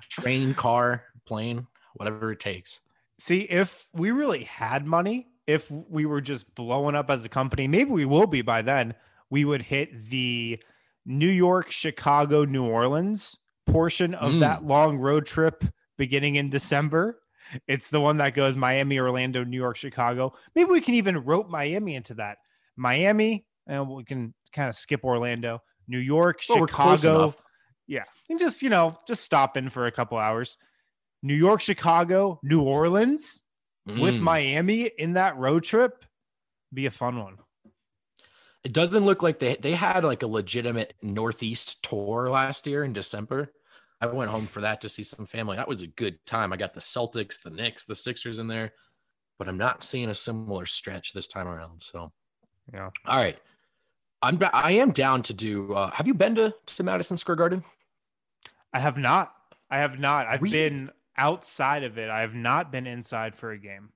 [0.01, 2.81] train, car, plane, whatever it takes.
[3.17, 7.67] See, if we really had money, if we were just blowing up as a company,
[7.67, 8.95] maybe we will be by then.
[9.29, 10.61] We would hit the
[11.05, 14.39] New York, Chicago, New Orleans portion of mm.
[14.41, 15.63] that long road trip
[15.97, 17.19] beginning in December
[17.67, 20.33] it's the one that goes Miami, Orlando, New York, Chicago.
[20.55, 22.37] Maybe we can even rope Miami into that.
[22.75, 27.33] Miami, and we can kind of skip Orlando, New York, well, Chicago.
[27.87, 28.03] Yeah.
[28.29, 30.57] And just, you know, just stop in for a couple hours.
[31.21, 33.43] New York, Chicago, New Orleans
[33.87, 33.99] mm.
[33.99, 36.03] with Miami in that road trip
[36.73, 37.37] be a fun one.
[38.63, 42.93] It doesn't look like they they had like a legitimate Northeast tour last year in
[42.93, 43.51] December.
[44.01, 45.55] I went home for that to see some family.
[45.55, 46.51] That was a good time.
[46.51, 48.73] I got the Celtics, the Knicks, the Sixers in there,
[49.39, 51.81] but I'm not seeing a similar stretch this time around.
[51.81, 52.11] So,
[52.73, 52.89] yeah.
[53.05, 53.37] All right.
[54.21, 55.73] I'm I am down to do.
[55.73, 57.63] Uh, have you been to to Madison Square Garden?
[58.73, 59.31] I have not.
[59.69, 60.27] I have not.
[60.27, 60.69] I've really?
[60.69, 62.09] been outside of it.
[62.09, 63.89] I have not been inside for a game.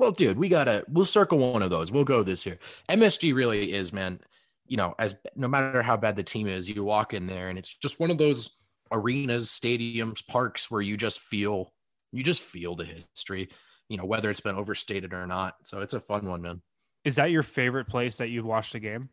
[0.00, 1.92] Well, dude, we gotta we'll circle one of those.
[1.92, 2.58] We'll go this year.
[2.88, 4.20] MSG really is, man.
[4.66, 7.58] You know, as no matter how bad the team is, you walk in there and
[7.58, 8.56] it's just one of those
[8.90, 11.72] arenas, stadiums, parks where you just feel
[12.12, 13.50] you just feel the history.
[13.88, 15.56] You know, whether it's been overstated or not.
[15.64, 16.62] So it's a fun one, man.
[17.04, 19.10] Is that your favorite place that you've watched a game?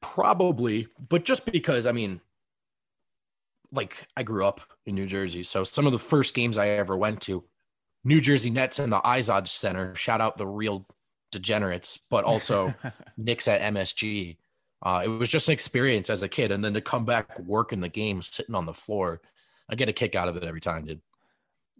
[0.00, 2.20] Probably, but just because I mean,
[3.72, 6.96] like I grew up in New Jersey, so some of the first games I ever
[6.96, 7.44] went to,
[8.04, 9.94] New Jersey Nets and the Izod Center.
[9.94, 10.86] Shout out the real
[11.32, 12.74] degenerates, but also
[13.16, 14.36] Knicks at MSG.
[14.82, 17.72] Uh, it was just an experience as a kid, and then to come back work
[17.72, 19.20] in the game, sitting on the floor,
[19.68, 21.00] I get a kick out of it every time, dude.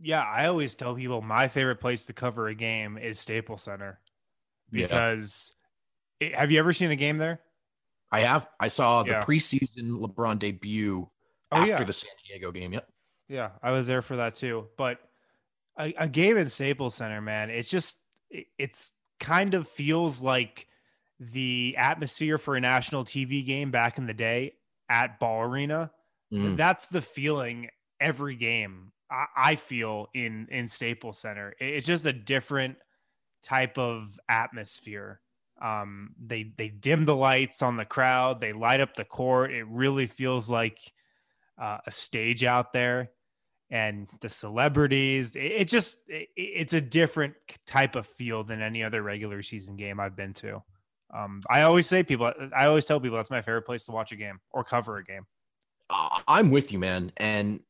[0.00, 4.00] Yeah, I always tell people my favorite place to cover a game is Staples Center
[4.70, 5.52] because
[6.20, 6.28] yeah.
[6.28, 7.40] it, have you ever seen a game there?
[8.10, 8.48] I have.
[8.58, 9.20] I saw the yeah.
[9.20, 11.08] preseason LeBron debut
[11.52, 11.84] oh, after yeah.
[11.84, 12.72] the San Diego game.
[12.72, 12.88] Yep.
[13.28, 14.68] Yeah, I was there for that too.
[14.76, 14.98] But
[15.78, 17.98] a, a game in Staples Center, man, it's just
[18.30, 20.66] it, it's kind of feels like
[21.18, 24.52] the atmosphere for a national TV game back in the day
[24.88, 25.90] at Ball Arena.
[26.32, 26.56] Mm.
[26.56, 27.68] That's the feeling
[28.00, 31.54] every game I, I feel in in Staples Center.
[31.58, 32.76] It's just a different
[33.42, 35.20] type of atmosphere.
[35.62, 38.40] Um, they they dim the lights on the crowd.
[38.40, 39.52] They light up the court.
[39.52, 40.78] It really feels like
[41.58, 43.10] uh, a stage out there,
[43.70, 45.36] and the celebrities.
[45.36, 47.34] It, it just it, it's a different
[47.66, 50.62] type of feel than any other regular season game I've been to.
[51.12, 52.32] Um, I always say people.
[52.54, 55.04] I always tell people that's my favorite place to watch a game or cover a
[55.04, 55.26] game.
[55.90, 57.60] I'm with you, man, and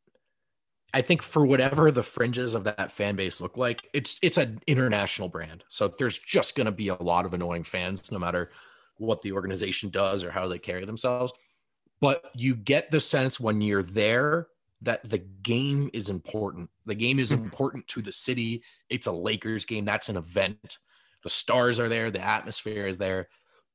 [0.94, 4.60] I think for whatever the fringes of that fan base look like, it's it's an
[4.68, 5.64] international brand.
[5.68, 8.52] So there's just going to be a lot of annoying fans, no matter
[8.98, 11.32] what the organization does or how they carry themselves.
[12.04, 14.48] But you get the sense when you're there
[14.82, 16.68] that the game is important.
[16.84, 17.44] The game is mm-hmm.
[17.44, 18.62] important to the city.
[18.90, 19.86] It's a Lakers game.
[19.86, 20.76] That's an event.
[21.22, 22.10] The stars are there.
[22.10, 23.30] The atmosphere is there.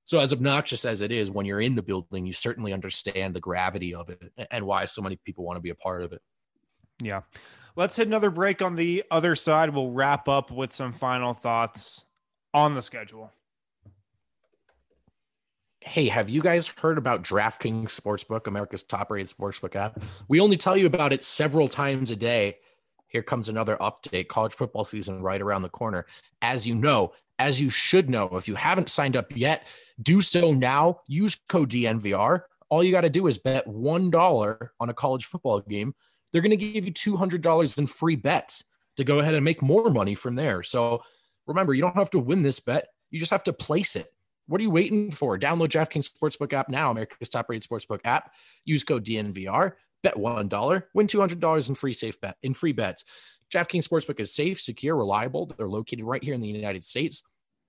[0.06, 3.40] So, as obnoxious as it is, when you're in the building, you certainly understand the
[3.40, 6.22] gravity of it and why so many people want to be a part of it.
[7.02, 7.22] Yeah.
[7.76, 9.74] Let's hit another break on the other side.
[9.74, 12.06] We'll wrap up with some final thoughts
[12.54, 13.32] on the schedule.
[15.82, 20.02] Hey, have you guys heard about DraftKings Sportsbook, America's top rated sportsbook app?
[20.28, 22.58] We only tell you about it several times a day.
[23.08, 24.28] Here comes another update.
[24.28, 26.06] College football season right around the corner.
[26.42, 29.66] As you know, as you should know, if you haven't signed up yet,
[30.02, 31.00] do so now.
[31.08, 32.42] Use code DNVR.
[32.70, 35.96] All you got to do is bet $1 on a college football game
[36.32, 38.64] they're going to give you $200 in free bets
[38.98, 40.64] to go ahead and make more money from there.
[40.64, 41.04] So
[41.48, 44.12] remember, you don't have to win this bet, you just have to place it.
[44.50, 45.38] What are you waiting for?
[45.38, 48.34] Download DraftKings Sportsbook app now, America's top rated sportsbook app.
[48.66, 53.06] Use code DNVR, bet $1, win $200 in free safe bet in free bets.
[53.54, 55.54] DraftKings Sportsbook is safe, secure, reliable.
[55.56, 57.22] They're located right here in the United States.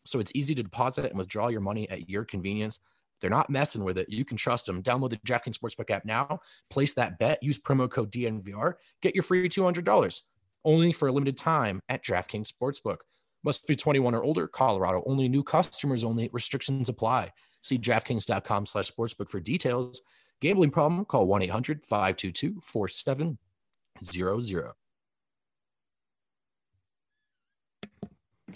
[0.07, 2.81] So it's easy to deposit and withdraw your money at your convenience.
[3.21, 4.09] They're not messing with it.
[4.09, 4.83] You can trust them.
[4.83, 6.41] Download the DraftKings Sportsbook app now.
[6.71, 7.43] Place that bet.
[7.43, 8.75] Use promo code DNVR.
[9.03, 10.21] Get your free $200
[10.65, 12.99] only for a limited time at DraftKings Sportsbook.
[13.43, 14.47] Must be 21 or older.
[14.47, 15.29] Colorado only.
[15.29, 16.29] New customers only.
[16.33, 17.33] Restrictions apply.
[17.63, 20.03] See DraftKings.com slash sportsbook for details.
[20.41, 21.05] Gambling problem?
[21.05, 24.73] Call 1 800 522 4700.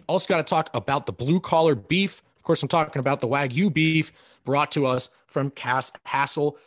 [0.09, 2.23] Also, got to talk about the blue collar beef.
[2.37, 4.13] Of course, I'm talking about the Wagyu beef
[4.45, 6.59] brought to us from Cass Hassel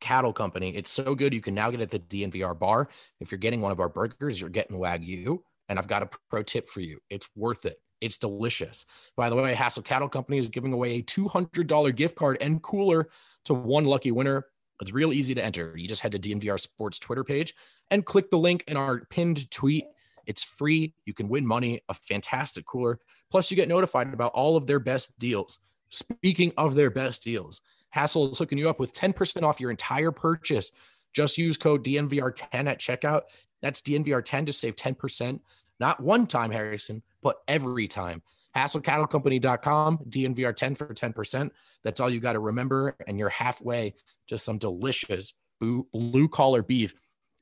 [0.00, 0.70] Cattle Company.
[0.70, 1.34] It's so good.
[1.34, 2.88] You can now get it at the DNVR bar.
[3.20, 5.40] If you're getting one of our burgers, you're getting Wagyu.
[5.68, 6.98] And I've got a pro tip for you.
[7.10, 7.80] It's worth it.
[8.00, 8.84] It's delicious.
[9.16, 13.08] By the way, Hassel Cattle Company is giving away a $200 gift card and cooler
[13.46, 14.46] to one lucky winner.
[14.80, 15.74] It's real easy to enter.
[15.76, 17.54] You just head to DNVR Sports Twitter page
[17.90, 19.86] and click the link in our pinned tweet.
[20.26, 20.92] It's free.
[21.06, 22.98] You can win money, a fantastic cooler.
[23.30, 25.60] Plus, you get notified about all of their best deals.
[25.88, 30.10] Speaking of their best deals, Hassel is hooking you up with 10% off your entire
[30.10, 30.72] purchase.
[31.14, 33.22] Just use code DNVR10 at checkout.
[33.62, 35.40] That's DNVR10 to save 10%.
[35.78, 38.22] Not one time, Harrison, but every time.
[38.56, 41.50] HassleCattleCompany.com, DNVR10 for 10%.
[41.82, 42.96] That's all you got to remember.
[43.06, 43.94] And you're halfway
[44.28, 46.94] to some delicious blue collar beef.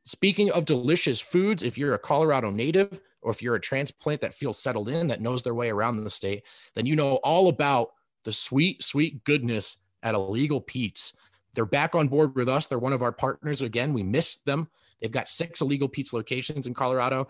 [0.07, 4.35] Speaking of delicious foods, if you're a Colorado native or if you're a transplant that
[4.35, 6.43] feels settled in, that knows their way around the state,
[6.75, 7.91] then you know all about
[8.25, 11.17] the sweet, sweet goodness at Illegal Pete's.
[11.55, 12.67] They're back on board with us.
[12.67, 13.95] They're one of our partners again.
[13.95, 14.69] We missed them.
[15.01, 17.29] They've got six Illegal Pete's locations in Colorado.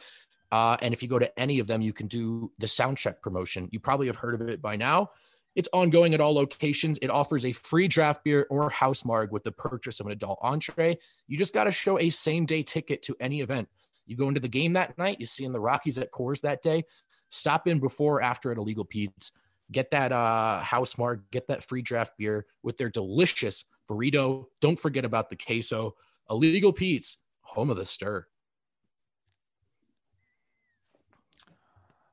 [0.53, 3.21] Uh, and if you go to any of them, you can do the sound check
[3.23, 3.69] promotion.
[3.73, 5.11] You probably have heard of it by now.
[5.55, 6.99] It's ongoing at all locations.
[6.99, 10.39] It offers a free draft beer or house marg with the purchase of an adult
[10.43, 10.99] entree.
[11.29, 13.69] You just got to show a same day ticket to any event.
[14.07, 16.61] You go into the game that night, you see in the Rockies at Coors that
[16.61, 16.85] day,
[17.31, 19.33] stop in before or after at Illegal Pete's.
[19.73, 24.45] Get that uh, house marg, get that free draft beer with their delicious burrito.
[24.61, 25.95] Don't forget about the queso.
[26.31, 27.19] Illegal Pete's,
[27.55, 28.27] home of the stir.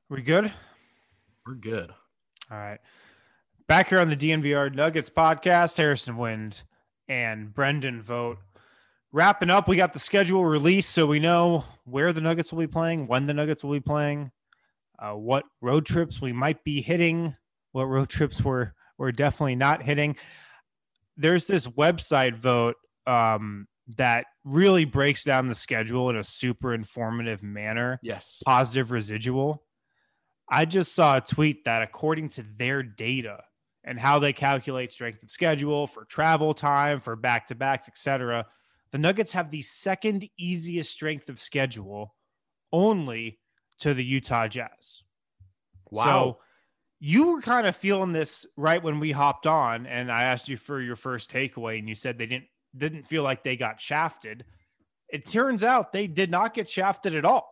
[0.08, 0.52] We good?
[1.44, 1.90] We're good.
[2.50, 2.78] All right.
[3.66, 6.62] Back here on the DNVR Nuggets podcast, Harrison Wind
[7.08, 8.38] and Brendan Vogt.
[9.10, 12.66] Wrapping up, we got the schedule released, so we know where the Nuggets will be
[12.68, 14.30] playing, when the Nuggets will be playing,
[14.98, 17.36] uh, what road trips we might be hitting,
[17.72, 20.16] what road trips we're we're definitely not hitting.
[21.16, 22.76] There's this website Vogt
[23.06, 23.66] um,
[23.96, 27.98] that really breaks down the schedule in a super informative manner.
[28.02, 29.64] Yes, positive residual.
[30.48, 33.42] I just saw a tweet that according to their data
[33.84, 38.46] and how they calculate strength of schedule for travel time, for back to backs, etc.,
[38.90, 42.14] the Nuggets have the second easiest strength of schedule
[42.72, 43.40] only
[43.78, 45.02] to the Utah Jazz.
[45.90, 46.04] Wow.
[46.04, 46.38] So
[47.00, 50.56] you were kind of feeling this right when we hopped on and I asked you
[50.56, 54.44] for your first takeaway and you said they didn't didn't feel like they got shafted.
[55.08, 57.48] It turns out they did not get shafted at all.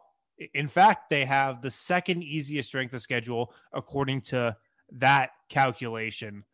[0.55, 4.57] In fact, they have the second easiest strength of schedule according to
[4.93, 6.45] that calculation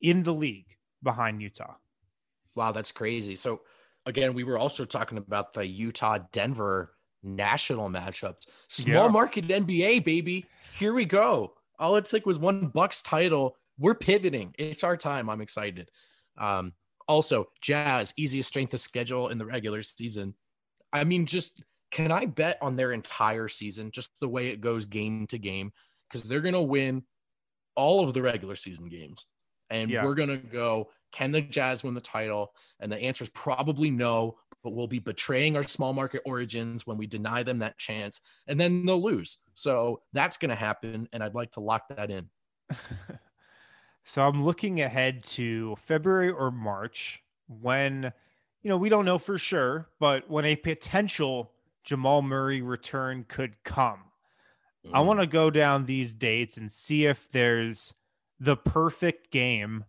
[0.00, 1.74] in the league behind Utah.
[2.56, 3.36] Wow, that's crazy.
[3.36, 3.60] So
[4.06, 6.92] again, we were also talking about the Utah Denver
[7.22, 8.46] national matchups.
[8.68, 9.08] Small yeah.
[9.08, 10.46] market NBA, baby.
[10.78, 11.54] Here we go.
[11.78, 13.56] All it took was one Bucks title.
[13.78, 14.54] We're pivoting.
[14.58, 15.30] It's our time.
[15.30, 15.90] I'm excited.
[16.36, 16.72] Um,
[17.10, 20.34] also, Jazz, easiest strength of schedule in the regular season.
[20.92, 24.86] I mean, just can I bet on their entire season, just the way it goes
[24.86, 25.72] game to game?
[26.08, 27.02] Because they're going to win
[27.74, 29.26] all of the regular season games.
[29.70, 30.04] And yeah.
[30.04, 32.52] we're going to go, can the Jazz win the title?
[32.78, 36.96] And the answer is probably no, but we'll be betraying our small market origins when
[36.96, 38.20] we deny them that chance.
[38.46, 39.38] And then they'll lose.
[39.54, 41.08] So that's going to happen.
[41.12, 42.28] And I'd like to lock that in.
[44.10, 48.12] so I'm looking ahead to February or March when,
[48.60, 51.52] you know, we don't know for sure, but when a potential
[51.84, 54.00] Jamal Murray return could come.
[54.84, 54.90] Mm.
[54.94, 57.94] I want to go down these dates and see if there's
[58.40, 59.84] the perfect game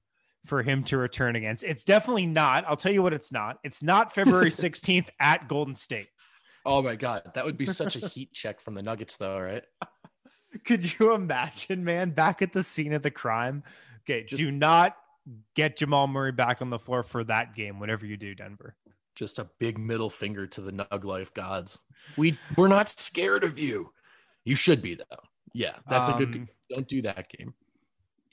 [0.46, 1.64] for him to return against.
[1.64, 2.64] It's definitely not.
[2.68, 3.58] I'll tell you what it's not.
[3.64, 6.10] It's not February 16th at Golden State.
[6.64, 9.64] Oh my god, that would be such a heat check from the Nuggets though, right?
[10.66, 13.64] Could you imagine, man, back at the scene of the crime?
[14.04, 14.98] Okay, Just, do not
[15.56, 18.76] get Jamal Murray back on the floor for that game whenever you do, Denver.
[19.16, 21.86] Just a big middle finger to the Nug Life gods.
[22.18, 23.94] We we're not scared of you.
[24.46, 25.04] You should be though.
[25.54, 26.36] Yeah, that's um, a good.
[26.36, 27.54] Um, don't do that game.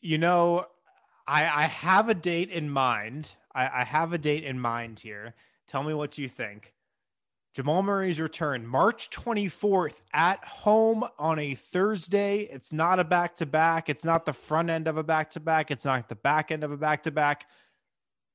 [0.00, 0.64] You know,
[1.26, 3.34] I I have a date in mind.
[3.54, 5.34] I, I have a date in mind here.
[5.66, 6.74] Tell me what you think.
[7.58, 12.42] Jamal Murray's return, March 24th at home on a Thursday.
[12.42, 13.88] It's not a back to back.
[13.88, 15.72] It's not the front end of a back to back.
[15.72, 17.48] It's not the back end of a back to back.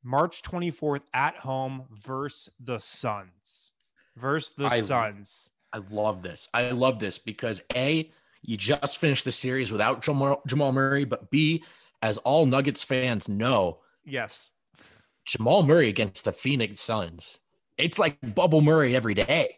[0.03, 3.71] March 24th at home versus the Suns.
[4.17, 5.49] Versus the I, Suns.
[5.71, 6.49] I love this.
[6.53, 8.11] I love this because A,
[8.41, 11.63] you just finished the series without Jamal, Jamal Murray, but B,
[12.01, 14.49] as all Nuggets fans know, yes,
[15.25, 17.39] Jamal Murray against the Phoenix Suns.
[17.77, 19.57] It's like Bubble Murray every day.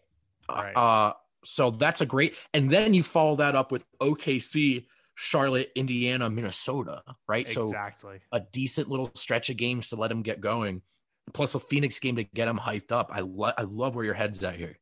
[0.50, 0.76] Right.
[0.76, 1.14] Uh,
[1.44, 2.36] so that's a great.
[2.54, 4.86] And then you follow that up with OKC,
[5.16, 7.50] Charlotte, Indiana, Minnesota, right?
[7.50, 8.18] Exactly.
[8.20, 10.82] So a decent little stretch of games to let him get going,
[11.34, 13.10] plus a Phoenix game to get him hyped up.
[13.14, 13.54] I love.
[13.58, 14.78] I love where your head's at here.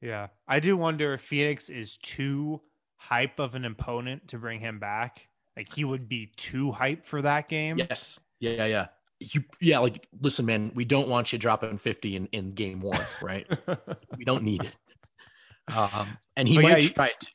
[0.00, 0.28] Yeah.
[0.46, 2.60] I do wonder if Phoenix is too
[2.96, 5.28] hype of an opponent to bring him back.
[5.56, 7.78] Like he would be too hype for that game.
[7.78, 8.20] Yes.
[8.40, 8.66] Yeah.
[8.66, 8.86] Yeah.
[9.20, 9.78] You, yeah.
[9.80, 13.46] Like, listen, man, we don't want you dropping 50 in, in game one, right?
[14.16, 15.76] we don't need it.
[15.76, 17.26] Um, and he but might yeah, try it.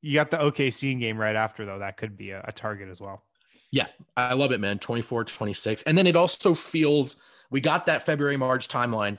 [0.00, 1.80] You got the OKC game right after, though.
[1.80, 3.24] That could be a, a target as well.
[3.70, 3.86] Yeah.
[4.16, 4.78] I love it, man.
[4.78, 5.82] 24, 26.
[5.82, 7.16] And then it also feels,
[7.50, 9.18] we got that February, March timeline.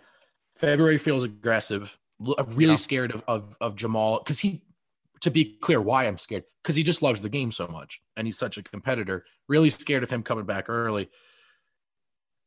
[0.56, 2.76] February feels aggressive really yeah.
[2.76, 4.62] scared of, of, of Jamal because he,
[5.22, 8.28] to be clear, why I'm scared because he just loves the game so much and
[8.28, 9.26] he's such a competitor.
[9.48, 11.10] Really scared of him coming back early.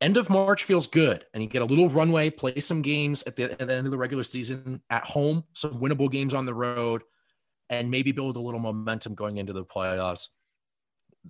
[0.02, 3.36] End of March feels good, and you get a little runway, play some games at
[3.36, 6.52] the, at the end of the regular season at home, some winnable games on the
[6.52, 7.02] road,
[7.70, 10.28] and maybe build a little momentum going into the playoffs.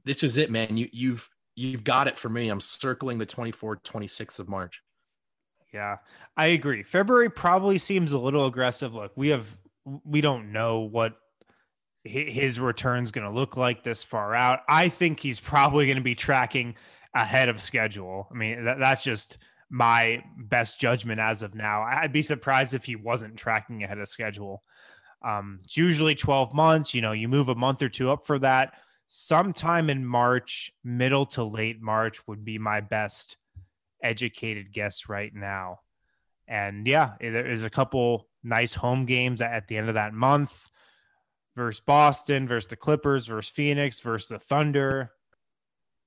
[0.06, 0.78] This is it, man.
[0.78, 2.48] You you've you've got it for me.
[2.48, 4.82] I'm circling the 24th, 26th of March.
[5.74, 5.98] Yeah,
[6.34, 6.82] I agree.
[6.82, 8.94] February probably seems a little aggressive.
[8.94, 9.54] Look, we have
[9.84, 11.16] we don't know what
[12.04, 14.60] his return's going to look like this far out.
[14.66, 16.74] I think he's probably going to be tracking
[17.14, 18.28] ahead of schedule.
[18.30, 19.38] I mean, that, that's just
[19.70, 21.82] my best judgment as of now.
[21.82, 24.62] I'd be surprised if he wasn't tracking ahead of schedule.
[25.24, 26.94] Um, it's usually 12 months.
[26.94, 28.74] You know, you move a month or two up for that.
[29.06, 33.36] Sometime in March, middle to late March would be my best
[34.02, 35.80] educated guess right now.
[36.48, 40.66] And yeah, there is a couple nice home games at the end of that month
[41.54, 45.12] versus Boston, versus the Clippers, versus Phoenix, versus the Thunder.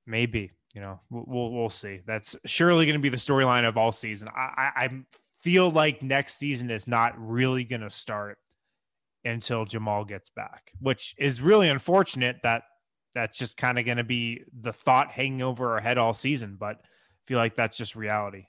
[0.06, 2.02] Maybe, you know, we'll we'll see.
[2.06, 4.28] That's surely going to be the storyline of all season.
[4.28, 4.90] I, I, I
[5.42, 8.38] feel like next season is not really going to start
[9.24, 12.64] until Jamal gets back, which is really unfortunate that
[13.14, 16.58] that's just kind of going to be the thought hanging over our head all season.
[16.60, 18.48] But I feel like that's just reality.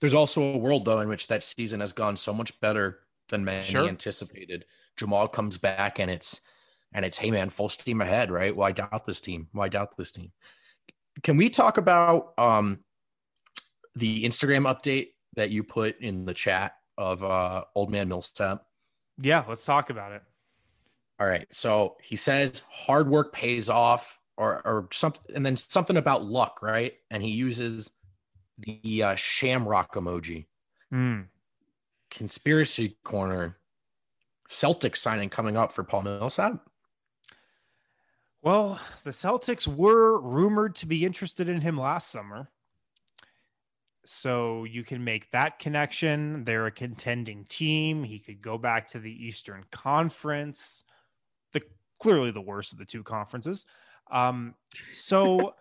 [0.00, 2.98] There's also a world though in which that season has gone so much better
[3.28, 3.86] than many sure.
[3.86, 4.64] anticipated.
[4.96, 6.40] Jamal comes back and it's
[6.92, 8.54] and it's hey man, full steam ahead, right?
[8.54, 9.48] Why doubt this team?
[9.52, 10.32] Why doubt this team?
[11.22, 12.80] Can we talk about um
[13.94, 18.64] the Instagram update that you put in the chat of uh old man Millsap?
[19.20, 20.22] Yeah, let's talk about it.
[21.20, 21.46] All right.
[21.50, 26.62] So he says hard work pays off or or something and then something about luck,
[26.62, 26.92] right?
[27.10, 27.90] And he uses
[28.58, 30.46] the uh, shamrock emoji.
[30.92, 31.26] Mm.
[32.10, 33.58] Conspiracy corner.
[34.48, 36.67] Celtics signing coming up for Paul Millsap.
[38.42, 42.50] Well, the Celtics were rumored to be interested in him last summer.
[44.04, 46.44] So you can make that connection.
[46.44, 48.04] They're a contending team.
[48.04, 50.84] He could go back to the Eastern Conference,
[51.52, 51.60] the
[52.00, 53.66] clearly the worst of the two conferences.
[54.10, 54.54] Um,
[54.94, 55.54] so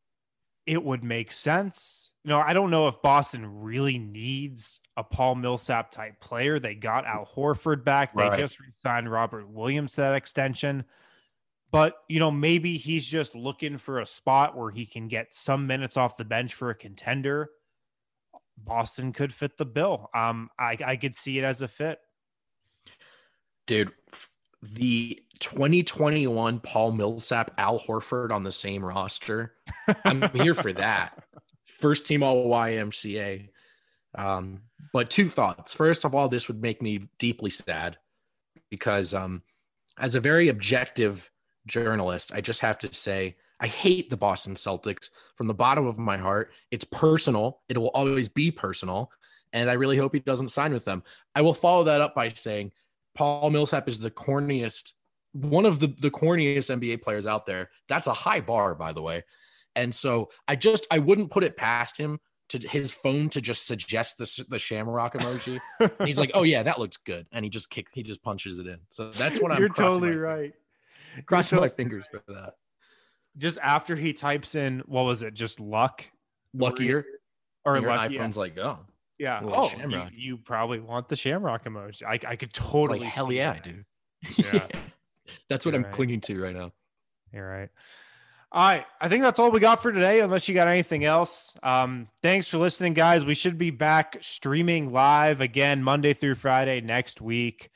[0.66, 2.12] it would make sense.
[2.22, 6.60] You know, I don't know if Boston really needs a Paul Millsap type player.
[6.60, 8.14] They got Al Horford back.
[8.14, 8.38] They right.
[8.38, 10.84] just signed Robert Williams to that extension.
[11.70, 15.66] But, you know, maybe he's just looking for a spot where he can get some
[15.66, 17.50] minutes off the bench for a contender.
[18.58, 20.10] Boston could fit the bill.
[20.12, 21.98] Um, I, I could see it as a fit.
[23.66, 23.92] Dude,
[24.62, 29.54] the 2021 Paul Millsap, Al Horford on the same roster.
[30.04, 31.22] I'm here for that.
[31.66, 33.48] First team all YMCA.
[34.16, 34.62] Um,
[34.92, 35.72] but two thoughts.
[35.72, 37.96] First of all, this would make me deeply sad
[38.70, 39.42] because um,
[39.98, 41.30] as a very objective
[41.66, 45.98] journalist, I just have to say I hate the Boston Celtics from the bottom of
[45.98, 46.52] my heart.
[46.70, 47.60] It's personal.
[47.68, 49.10] It will always be personal.
[49.52, 51.02] And I really hope he doesn't sign with them.
[51.34, 52.72] I will follow that up by saying
[53.14, 54.92] Paul Millsap is the corniest,
[55.32, 57.70] one of the, the corniest NBA players out there.
[57.88, 59.24] That's a high bar, by the way.
[59.76, 62.18] And so I just I wouldn't put it past him
[62.50, 65.60] to his phone to just suggest the the shamrock emoji.
[66.04, 68.66] he's like, "Oh yeah, that looks good," and he just kick he just punches it
[68.66, 68.78] in.
[68.90, 69.60] So that's what I'm.
[69.60, 70.52] You're totally right.
[71.26, 72.54] Crossing You're my fingers for that.
[73.36, 75.34] Just after he types in, what was it?
[75.34, 76.04] Just luck,
[76.52, 77.04] luckier,
[77.64, 78.40] or your lucky, iPhone's yeah.
[78.40, 78.78] like, oh,
[79.18, 79.40] yeah.
[79.42, 82.02] Oh, you, you, probably want the Shamrock emoji.
[82.02, 83.00] I, I could totally.
[83.00, 83.62] Like, hell yeah, that.
[83.64, 83.84] I do.
[84.36, 84.66] Yeah.
[85.48, 85.92] that's what You're I'm right.
[85.92, 86.72] clinging to right now.
[87.32, 87.68] You're right.
[88.52, 88.84] All right.
[89.00, 91.54] I think that's all we got for today, unless you got anything else.
[91.62, 93.24] Um, thanks for listening, guys.
[93.24, 97.70] We should be back streaming live again Monday through Friday next week.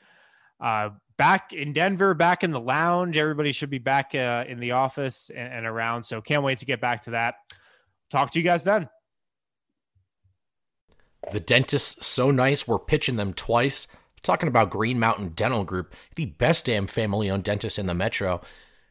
[0.59, 3.17] Uh, back in Denver, back in the lounge.
[3.17, 6.03] Everybody should be back uh, in the office and, and around.
[6.03, 7.35] So can't wait to get back to that.
[8.09, 8.89] Talk to you guys then.
[11.31, 13.87] The dentist's so nice, we're pitching them twice.
[14.21, 18.41] Talking about Green Mountain Dental Group, the best damn family owned dentist in the metro.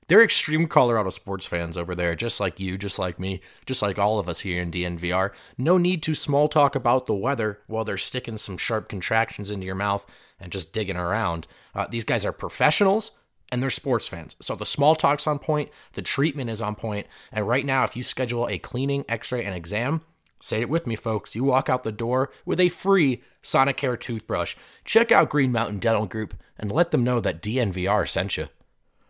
[0.06, 3.98] They're extreme Colorado sports fans over there, just like you, just like me, just like
[3.98, 5.30] all of us here in DNVR.
[5.56, 9.66] No need to small talk about the weather while they're sticking some sharp contractions into
[9.66, 10.06] your mouth
[10.38, 11.46] and just digging around.
[11.74, 13.12] Uh, these guys are professionals
[13.52, 14.36] and they're sports fans.
[14.40, 17.94] So the small talk's on point, the treatment is on point, and right now, if
[17.94, 20.02] you schedule a cleaning, x ray, and exam,
[20.44, 21.34] Say it with me, folks.
[21.34, 24.56] You walk out the door with a free Sonicare toothbrush.
[24.84, 28.48] Check out Green Mountain Dental Group and let them know that DNVR sent you.